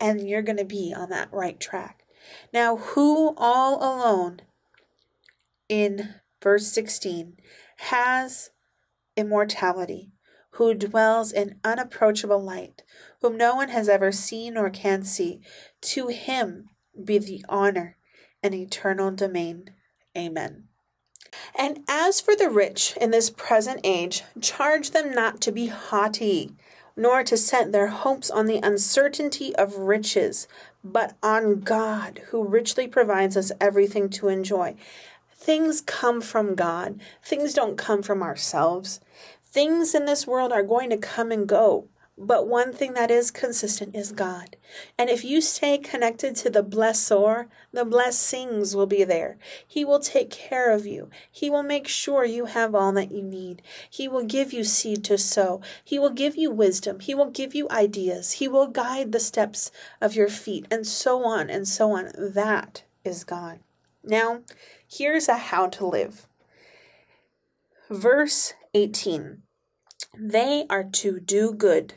And 0.00 0.28
you're 0.28 0.42
going 0.42 0.58
to 0.58 0.64
be 0.64 0.94
on 0.96 1.10
that 1.10 1.32
right 1.32 1.58
track. 1.58 2.04
Now, 2.52 2.76
who 2.76 3.34
all 3.36 3.76
alone 3.76 4.40
in 5.68 6.14
verse 6.42 6.68
16 6.68 7.36
has 7.78 8.50
immortality, 9.16 10.12
who 10.52 10.74
dwells 10.74 11.32
in 11.32 11.58
unapproachable 11.64 12.42
light, 12.42 12.82
whom 13.20 13.36
no 13.36 13.54
one 13.54 13.68
has 13.68 13.88
ever 13.88 14.12
seen 14.12 14.56
or 14.56 14.70
can 14.70 15.02
see. 15.04 15.40
To 15.82 16.08
him 16.08 16.70
be 17.04 17.18
the 17.18 17.44
honor 17.48 17.97
and 18.42 18.54
eternal 18.54 19.10
domain. 19.10 19.70
Amen. 20.16 20.64
And 21.56 21.80
as 21.88 22.20
for 22.20 22.34
the 22.34 22.48
rich 22.48 22.96
in 23.00 23.10
this 23.10 23.30
present 23.30 23.80
age, 23.84 24.22
charge 24.40 24.90
them 24.90 25.12
not 25.12 25.40
to 25.42 25.52
be 25.52 25.66
haughty, 25.66 26.52
nor 26.96 27.22
to 27.24 27.36
set 27.36 27.72
their 27.72 27.88
hopes 27.88 28.30
on 28.30 28.46
the 28.46 28.60
uncertainty 28.62 29.54
of 29.56 29.76
riches, 29.76 30.48
but 30.82 31.16
on 31.22 31.60
God, 31.60 32.22
who 32.28 32.44
richly 32.44 32.88
provides 32.88 33.36
us 33.36 33.52
everything 33.60 34.08
to 34.10 34.28
enjoy. 34.28 34.74
Things 35.34 35.80
come 35.80 36.20
from 36.20 36.54
God, 36.54 37.00
things 37.22 37.54
don't 37.54 37.76
come 37.76 38.02
from 38.02 38.22
ourselves. 38.22 39.00
Things 39.44 39.94
in 39.94 40.04
this 40.04 40.26
world 40.26 40.52
are 40.52 40.62
going 40.62 40.90
to 40.90 40.98
come 40.98 41.32
and 41.32 41.48
go. 41.48 41.88
But 42.20 42.48
one 42.48 42.72
thing 42.72 42.94
that 42.94 43.12
is 43.12 43.30
consistent 43.30 43.94
is 43.94 44.10
God. 44.10 44.56
And 44.98 45.08
if 45.08 45.24
you 45.24 45.40
stay 45.40 45.78
connected 45.78 46.34
to 46.36 46.50
the 46.50 46.64
blessor, 46.64 47.46
the 47.72 47.84
blessings 47.84 48.74
will 48.74 48.86
be 48.86 49.04
there. 49.04 49.38
He 49.66 49.84
will 49.84 50.00
take 50.00 50.28
care 50.28 50.72
of 50.72 50.84
you. 50.84 51.10
He 51.30 51.48
will 51.48 51.62
make 51.62 51.86
sure 51.86 52.24
you 52.24 52.46
have 52.46 52.74
all 52.74 52.90
that 52.92 53.12
you 53.12 53.22
need. 53.22 53.62
He 53.88 54.08
will 54.08 54.24
give 54.24 54.52
you 54.52 54.64
seed 54.64 55.04
to 55.04 55.16
sow. 55.16 55.60
He 55.84 55.96
will 55.96 56.10
give 56.10 56.36
you 56.36 56.50
wisdom. 56.50 56.98
He 56.98 57.14
will 57.14 57.30
give 57.30 57.54
you 57.54 57.68
ideas. 57.70 58.32
He 58.32 58.48
will 58.48 58.66
guide 58.66 59.12
the 59.12 59.20
steps 59.20 59.70
of 60.00 60.16
your 60.16 60.28
feet, 60.28 60.66
and 60.72 60.84
so 60.84 61.24
on 61.24 61.48
and 61.48 61.68
so 61.68 61.92
on. 61.92 62.10
That 62.18 62.82
is 63.04 63.22
God. 63.22 63.60
Now, 64.02 64.40
here's 64.88 65.28
a 65.28 65.36
how 65.36 65.68
to 65.68 65.86
live. 65.86 66.26
Verse 67.88 68.54
18 68.74 69.42
They 70.18 70.66
are 70.68 70.84
to 70.84 71.20
do 71.20 71.52
good 71.52 71.94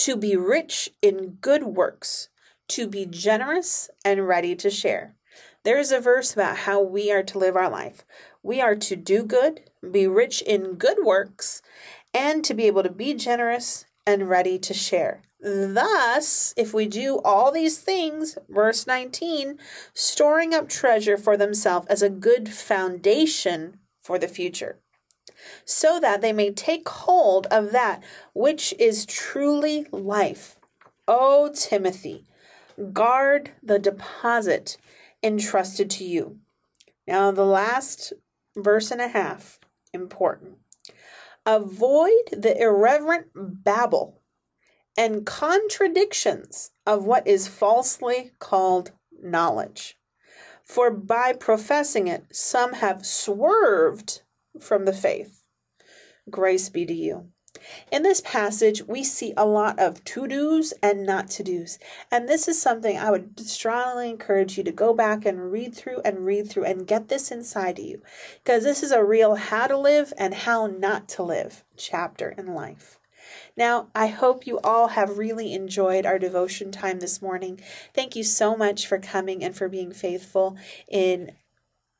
to 0.00 0.16
be 0.16 0.34
rich 0.34 0.88
in 1.02 1.36
good 1.42 1.62
works, 1.62 2.30
to 2.66 2.86
be 2.86 3.04
generous 3.04 3.90
and 4.02 4.26
ready 4.26 4.56
to 4.56 4.70
share. 4.70 5.14
There 5.62 5.78
is 5.78 5.92
a 5.92 6.00
verse 6.00 6.32
about 6.32 6.56
how 6.58 6.80
we 6.80 7.12
are 7.12 7.22
to 7.22 7.38
live 7.38 7.54
our 7.54 7.68
life. 7.68 8.02
We 8.42 8.62
are 8.62 8.74
to 8.76 8.96
do 8.96 9.22
good, 9.22 9.60
be 9.92 10.06
rich 10.06 10.40
in 10.40 10.76
good 10.76 11.04
works, 11.04 11.60
and 12.14 12.42
to 12.46 12.54
be 12.54 12.64
able 12.64 12.82
to 12.82 12.90
be 12.90 13.12
generous 13.12 13.84
and 14.06 14.26
ready 14.26 14.58
to 14.60 14.72
share. 14.72 15.20
Thus, 15.38 16.54
if 16.56 16.72
we 16.72 16.86
do 16.86 17.20
all 17.22 17.52
these 17.52 17.78
things, 17.78 18.38
verse 18.48 18.86
19, 18.86 19.58
storing 19.92 20.54
up 20.54 20.70
treasure 20.70 21.18
for 21.18 21.36
themselves 21.36 21.86
as 21.88 22.00
a 22.00 22.08
good 22.08 22.48
foundation 22.48 23.80
for 24.02 24.18
the 24.18 24.28
future 24.28 24.78
so 25.64 26.00
that 26.00 26.20
they 26.20 26.32
may 26.32 26.50
take 26.50 26.88
hold 26.88 27.46
of 27.50 27.72
that 27.72 28.02
which 28.34 28.74
is 28.78 29.06
truly 29.06 29.86
life. 29.92 30.56
O 31.06 31.50
Timothy, 31.54 32.24
guard 32.92 33.52
the 33.62 33.78
deposit 33.78 34.76
entrusted 35.22 35.90
to 35.90 36.04
you. 36.04 36.38
Now, 37.06 37.30
the 37.30 37.44
last 37.44 38.12
verse 38.56 38.90
and 38.90 39.00
a 39.00 39.08
half 39.08 39.58
important. 39.92 40.58
Avoid 41.46 42.30
the 42.32 42.56
irreverent 42.60 43.28
babble 43.34 44.20
and 44.96 45.24
contradictions 45.24 46.72
of 46.86 47.04
what 47.04 47.26
is 47.26 47.48
falsely 47.48 48.32
called 48.38 48.92
knowledge. 49.22 49.96
For 50.62 50.90
by 50.90 51.32
professing 51.32 52.06
it, 52.06 52.26
some 52.32 52.74
have 52.74 53.04
swerved 53.04 54.22
from 54.58 54.84
the 54.84 54.92
faith. 54.92 55.46
Grace 56.28 56.68
be 56.68 56.86
to 56.86 56.94
you. 56.94 57.28
In 57.90 58.02
this 58.02 58.20
passage, 58.20 58.86
we 58.86 59.02
see 59.02 59.34
a 59.36 59.44
lot 59.44 59.78
of 59.78 60.02
to 60.04 60.26
dos 60.26 60.72
and 60.82 61.04
not 61.04 61.28
to 61.30 61.42
dos. 61.42 61.78
And 62.10 62.28
this 62.28 62.46
is 62.48 62.60
something 62.60 62.96
I 62.96 63.10
would 63.10 63.40
strongly 63.40 64.08
encourage 64.08 64.56
you 64.56 64.64
to 64.64 64.72
go 64.72 64.94
back 64.94 65.26
and 65.26 65.50
read 65.50 65.74
through 65.74 66.00
and 66.04 66.24
read 66.24 66.48
through 66.48 66.64
and 66.64 66.86
get 66.86 67.08
this 67.08 67.30
inside 67.30 67.78
of 67.78 67.84
you. 67.84 68.02
Because 68.42 68.62
this 68.62 68.82
is 68.82 68.92
a 68.92 69.04
real 69.04 69.34
how 69.34 69.66
to 69.66 69.76
live 69.76 70.12
and 70.16 70.32
how 70.32 70.66
not 70.66 71.08
to 71.10 71.22
live 71.22 71.64
chapter 71.76 72.30
in 72.30 72.54
life. 72.54 72.98
Now, 73.56 73.88
I 73.94 74.06
hope 74.06 74.46
you 74.46 74.58
all 74.60 74.88
have 74.88 75.18
really 75.18 75.52
enjoyed 75.52 76.06
our 76.06 76.18
devotion 76.18 76.72
time 76.72 77.00
this 77.00 77.20
morning. 77.20 77.60
Thank 77.94 78.16
you 78.16 78.24
so 78.24 78.56
much 78.56 78.86
for 78.86 78.98
coming 78.98 79.44
and 79.44 79.54
for 79.54 79.68
being 79.68 79.92
faithful 79.92 80.56
in 80.88 81.32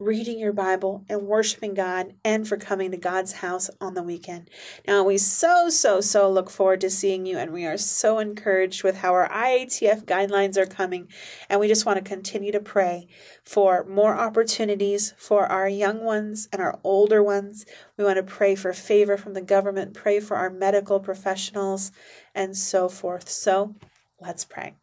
reading 0.00 0.38
your 0.38 0.52
Bible 0.54 1.04
and 1.10 1.26
worshiping 1.26 1.74
God 1.74 2.14
and 2.24 2.48
for 2.48 2.56
coming 2.56 2.90
to 2.90 2.96
God's 2.96 3.34
house 3.34 3.68
on 3.82 3.92
the 3.92 4.02
weekend. 4.02 4.48
Now, 4.88 5.04
we 5.04 5.18
so, 5.18 5.68
so, 5.68 6.00
so 6.00 6.30
look 6.30 6.48
forward 6.48 6.80
to 6.80 6.90
seeing 6.90 7.26
you, 7.26 7.36
and 7.36 7.52
we 7.52 7.66
are 7.66 7.76
so 7.76 8.18
encouraged 8.18 8.82
with 8.82 8.96
how 8.96 9.12
our 9.12 9.28
IATF 9.28 10.06
guidelines 10.06 10.56
are 10.56 10.66
coming. 10.66 11.08
And 11.50 11.60
we 11.60 11.68
just 11.68 11.84
want 11.84 11.98
to 11.98 12.08
continue 12.08 12.50
to 12.50 12.60
pray 12.60 13.08
for 13.44 13.84
more 13.84 14.16
opportunities 14.16 15.12
for 15.18 15.46
our 15.46 15.68
young 15.68 16.02
ones 16.02 16.48
and 16.50 16.62
our 16.62 16.80
older 16.82 17.22
ones. 17.22 17.66
We 17.98 18.04
want 18.04 18.16
to 18.16 18.22
pray 18.22 18.54
for 18.54 18.72
favor 18.72 19.18
from 19.18 19.34
the 19.34 19.42
government, 19.42 19.92
pray 19.92 20.18
for 20.20 20.38
our 20.38 20.48
medical 20.48 20.98
professionals, 20.98 21.92
and 22.34 22.56
so 22.56 22.88
forth. 22.88 23.28
So, 23.28 23.74
let's 24.18 24.46
pray. 24.46 24.79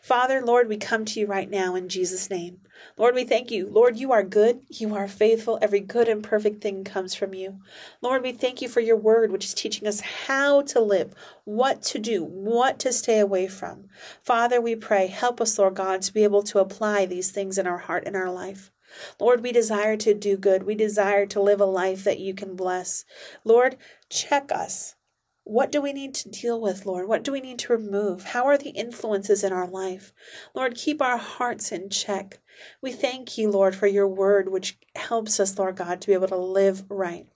Father, 0.00 0.40
Lord, 0.40 0.68
we 0.68 0.76
come 0.76 1.04
to 1.04 1.20
you 1.20 1.26
right 1.26 1.48
now 1.48 1.74
in 1.74 1.88
Jesus' 1.88 2.30
name. 2.30 2.60
Lord, 2.96 3.14
we 3.14 3.24
thank 3.24 3.50
you. 3.50 3.68
Lord, 3.68 3.98
you 3.98 4.12
are 4.12 4.22
good. 4.22 4.60
You 4.68 4.94
are 4.94 5.08
faithful. 5.08 5.58
Every 5.60 5.80
good 5.80 6.08
and 6.08 6.22
perfect 6.22 6.62
thing 6.62 6.84
comes 6.84 7.14
from 7.14 7.34
you. 7.34 7.60
Lord, 8.00 8.22
we 8.22 8.32
thank 8.32 8.62
you 8.62 8.68
for 8.68 8.80
your 8.80 8.96
word, 8.96 9.30
which 9.30 9.44
is 9.44 9.54
teaching 9.54 9.86
us 9.86 10.00
how 10.00 10.62
to 10.62 10.80
live, 10.80 11.14
what 11.44 11.82
to 11.82 11.98
do, 11.98 12.24
what 12.24 12.78
to 12.80 12.92
stay 12.92 13.18
away 13.18 13.48
from. 13.48 13.88
Father, 14.22 14.60
we 14.60 14.74
pray, 14.76 15.06
help 15.06 15.40
us, 15.40 15.58
Lord 15.58 15.74
God, 15.74 16.02
to 16.02 16.12
be 16.12 16.24
able 16.24 16.42
to 16.44 16.58
apply 16.58 17.06
these 17.06 17.30
things 17.30 17.58
in 17.58 17.66
our 17.66 17.78
heart 17.78 18.04
and 18.06 18.16
our 18.16 18.30
life. 18.30 18.70
Lord, 19.18 19.42
we 19.42 19.52
desire 19.52 19.96
to 19.98 20.14
do 20.14 20.36
good. 20.36 20.64
We 20.64 20.74
desire 20.74 21.26
to 21.26 21.40
live 21.40 21.60
a 21.60 21.66
life 21.66 22.04
that 22.04 22.18
you 22.18 22.34
can 22.34 22.56
bless. 22.56 23.04
Lord, 23.44 23.76
check 24.08 24.50
us. 24.50 24.96
What 25.44 25.72
do 25.72 25.80
we 25.80 25.92
need 25.92 26.14
to 26.14 26.28
deal 26.28 26.60
with, 26.60 26.86
Lord? 26.86 27.08
What 27.08 27.24
do 27.24 27.32
we 27.32 27.40
need 27.40 27.58
to 27.60 27.72
remove? 27.72 28.24
How 28.24 28.46
are 28.46 28.58
the 28.58 28.70
influences 28.70 29.42
in 29.42 29.52
our 29.52 29.66
life? 29.66 30.12
Lord, 30.54 30.74
keep 30.76 31.00
our 31.02 31.16
hearts 31.16 31.72
in 31.72 31.90
check. 31.90 32.38
We 32.82 32.92
thank 32.92 33.38
you, 33.38 33.50
Lord, 33.50 33.74
for 33.74 33.86
your 33.86 34.06
word, 34.06 34.50
which 34.50 34.78
helps 34.94 35.40
us, 35.40 35.58
Lord 35.58 35.76
God, 35.76 36.00
to 36.00 36.06
be 36.06 36.12
able 36.12 36.28
to 36.28 36.36
live 36.36 36.84
right. 36.88 37.26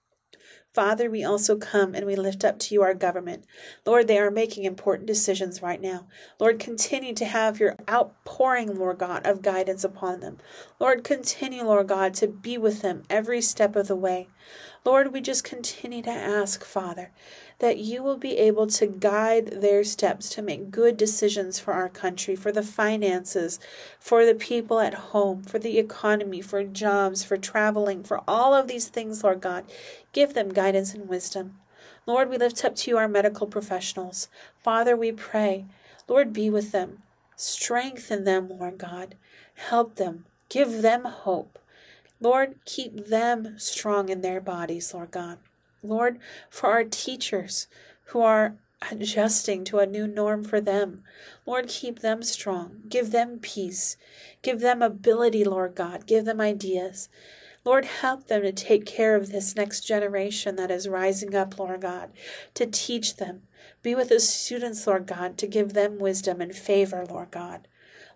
Father, 0.75 1.09
we 1.09 1.23
also 1.23 1.57
come 1.57 1.95
and 1.95 2.05
we 2.05 2.17
lift 2.17 2.45
up 2.45 2.59
to 2.59 2.75
you 2.75 2.83
our 2.83 2.95
government. 2.95 3.47
Lord, 3.87 4.09
they 4.09 4.19
are 4.19 4.31
making 4.31 4.65
important 4.65 5.07
decisions 5.07 5.63
right 5.63 5.81
now. 5.81 6.09
Lord, 6.41 6.59
continue 6.59 7.15
to 7.15 7.25
have 7.25 7.61
your 7.61 7.77
outpouring, 7.89 8.77
Lord 8.77 8.99
God, 8.99 9.25
of 9.25 9.41
guidance 9.41 9.85
upon 9.85 10.19
them. 10.19 10.39
Lord, 10.81 11.05
continue, 11.05 11.63
Lord 11.63 11.87
God, 11.87 12.13
to 12.15 12.27
be 12.27 12.59
with 12.59 12.83
them 12.83 13.05
every 13.09 13.41
step 13.41 13.77
of 13.77 13.87
the 13.87 13.95
way. 13.95 14.29
Lord, 14.85 15.15
we 15.15 15.23
just 15.23 15.45
continue 15.45 16.03
to 16.03 16.11
ask, 16.11 16.63
Father, 16.63 17.11
that 17.59 17.79
you 17.79 18.03
will 18.03 18.19
be 18.19 18.37
able 18.37 18.67
to 18.67 18.87
guide 18.87 19.63
their 19.63 19.83
steps 19.83 20.29
to 20.31 20.43
make 20.43 20.71
good 20.71 20.99
decisions 20.99 21.59
for 21.59 21.73
our 21.73 21.89
country, 21.89 22.37
for 22.37 22.53
the 22.53 22.63
finances, 22.63 23.59
for 23.99 24.27
the 24.27 24.35
people 24.35 24.81
at 24.81 24.93
home, 24.93 25.43
for 25.43 25.59
the 25.59 25.79
economy, 25.79 26.43
for 26.43 26.63
jobs, 26.65 27.25
for 27.25 27.39
traveling, 27.39 28.05
for 28.05 28.21
all 28.29 28.53
of 28.53 28.69
these 28.69 28.89
things, 28.89 29.25
Lord 29.25 29.41
God. 29.41 29.65
Give 30.13 30.35
them 30.35 30.53
guidance 30.53 30.93
and 30.93 31.09
wisdom. 31.09 31.57
Lord, 32.05 32.29
we 32.29 32.37
lift 32.37 32.63
up 32.63 32.77
to 32.77 32.91
you 32.91 32.99
our 32.99 33.09
medical 33.09 33.47
professionals. 33.47 34.29
Father, 34.63 34.95
we 34.95 35.13
pray, 35.13 35.65
Lord, 36.07 36.35
be 36.35 36.51
with 36.51 36.73
them. 36.73 36.99
Strengthen 37.37 38.25
them, 38.25 38.51
Lord 38.51 38.77
God. 38.77 39.15
Help 39.55 39.95
them. 39.95 40.27
Give 40.51 40.83
them 40.83 41.05
hope. 41.05 41.59
Lord, 42.25 42.55
keep 42.65 43.09
them 43.09 43.59
strong 43.59 44.09
in 44.09 44.23
their 44.23 44.41
bodies, 44.41 44.95
Lord 44.95 45.11
God. 45.11 45.39
Lord, 45.83 46.19
for 46.49 46.71
our 46.71 46.83
teachers 46.83 47.67
who 48.07 48.23
are 48.23 48.55
adjusting 48.91 49.63
to 49.65 49.79
a 49.79 49.87
new 49.87 50.07
norm 50.07 50.43
for 50.43 50.59
them. 50.59 51.03
Lord, 51.45 51.69
keep 51.69 51.99
them 51.99 52.23
strong. 52.23 52.81
Give 52.89 53.11
them 53.11 53.41
peace. 53.41 53.99
Give 54.41 54.61
them 54.61 54.81
ability, 54.81 55.45
Lord 55.45 55.75
God. 55.75 56.07
Give 56.07 56.25
them 56.25 56.41
ideas. 56.41 57.11
Lord, 57.63 57.85
help 57.85 58.29
them 58.29 58.41
to 58.41 58.53
take 58.53 58.87
care 58.87 59.17
of 59.17 59.31
this 59.31 59.55
next 59.55 59.83
generation 59.83 60.57
that 60.57 60.71
is 60.71 60.89
rising 60.89 61.35
up, 61.35 61.59
Lord 61.59 61.83
God, 61.83 62.11
to 62.55 62.65
teach 62.65 63.17
them. 63.17 63.43
Be 63.83 63.95
with 63.95 64.09
the 64.09 64.19
students, 64.19 64.87
Lord 64.87 65.07
God, 65.07 65.37
to 65.37 65.47
give 65.47 65.75
them 65.75 65.99
wisdom 65.99 66.41
and 66.41 66.57
favor, 66.57 67.05
Lord 67.05 67.31
God. 67.31 67.69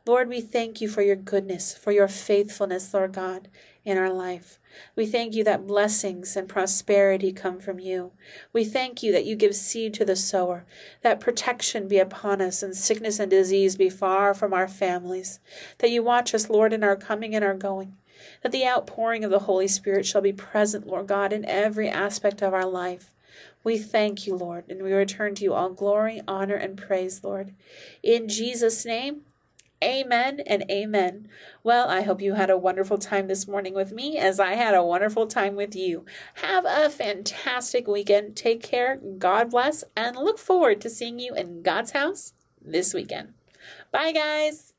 Lord, 0.07 0.29
we 0.29 0.41
thank 0.41 0.81
you 0.81 0.89
for 0.89 1.03
your 1.03 1.17
goodness, 1.17 1.75
for 1.75 1.93
your 1.93 2.09
faithfulness, 2.09 2.95
Lord 2.95 3.13
God, 3.13 3.49
in 3.85 3.99
our 3.99 4.13
life. 4.13 4.59
We 4.97 5.07
thank 5.07 5.35
you 5.35 5.45
that 5.45 5.67
blessings 5.67 6.37
and 6.37 6.49
prosperity 6.49 7.33
come 7.33 7.59
from 7.59 7.79
you. 7.79 8.13
We 8.53 8.65
thank 8.65 9.03
you 9.03 9.13
that 9.13 9.25
you 9.27 9.37
give 9.37 9.55
seed 9.55 9.95
to 9.95 10.05
the 10.05 10.17
sower, 10.17 10.65
that 11.03 11.21
protection 11.21 11.89
be 11.89 11.99
upon 11.99 12.41
us, 12.41 12.63
and 12.63 12.77
sickness 12.77 13.19
and 13.19 13.31
disease 13.31 13.77
be 13.77 13.91
far 13.91 14.35
from 14.35 14.53
our 14.53 14.69
families, 14.69 15.41
that 15.79 15.91
you 15.91 16.03
watch 16.03 16.35
us, 16.35 16.49
Lord, 16.49 16.73
in 16.73 16.85
our 16.85 16.97
coming 16.97 17.35
and 17.35 17.45
our 17.45 17.55
going, 17.55 17.97
that 18.43 18.53
the 18.53 18.67
outpouring 18.67 19.25
of 19.25 19.31
the 19.31 19.41
Holy 19.41 19.69
Spirit 19.69 20.07
shall 20.07 20.23
be 20.23 20.33
present, 20.33 20.87
Lord 20.87 21.07
God, 21.07 21.33
in 21.33 21.45
every 21.45 21.89
aspect 21.89 22.43
of 22.43 22.55
our 22.55 22.67
life. 22.67 23.11
We 23.65 23.79
thank 23.79 24.27
you, 24.27 24.35
Lord, 24.35 24.65
and 24.69 24.83
we 24.83 24.93
return 24.93 25.35
to 25.37 25.45
you 25.45 25.55
all 25.55 25.71
glory, 25.71 26.21
honor, 26.27 26.55
and 26.55 26.77
praise, 26.79 27.23
Lord. 27.23 27.55
In 28.03 28.29
Jesus' 28.29 28.85
name, 28.85 29.23
Amen 29.83 30.41
and 30.41 30.65
amen. 30.69 31.29
Well, 31.63 31.89
I 31.89 32.03
hope 32.03 32.21
you 32.21 32.35
had 32.35 32.51
a 32.51 32.59
wonderful 32.59 32.99
time 32.99 33.29
this 33.29 33.47
morning 33.47 33.75
with 33.75 33.93
me 33.93 34.19
as 34.19 34.41
I 34.41 34.55
had 34.55 34.75
a 34.75 34.83
wonderful 34.83 35.29
time 35.29 35.55
with 35.55 35.77
you. 35.77 36.05
Have 36.35 36.65
a 36.67 36.91
fantastic 36.91 37.87
weekend. 37.87 38.37
Take 38.37 38.61
care. 38.61 38.97
God 38.97 39.51
bless 39.51 39.85
and 39.97 40.17
look 40.17 40.39
forward 40.39 40.81
to 40.81 40.91
seeing 40.91 41.21
you 41.21 41.33
in 41.35 41.63
God's 41.63 41.93
house 41.93 42.33
this 42.61 42.93
weekend. 42.93 43.35
Bye, 43.93 44.13
guys. 44.13 44.75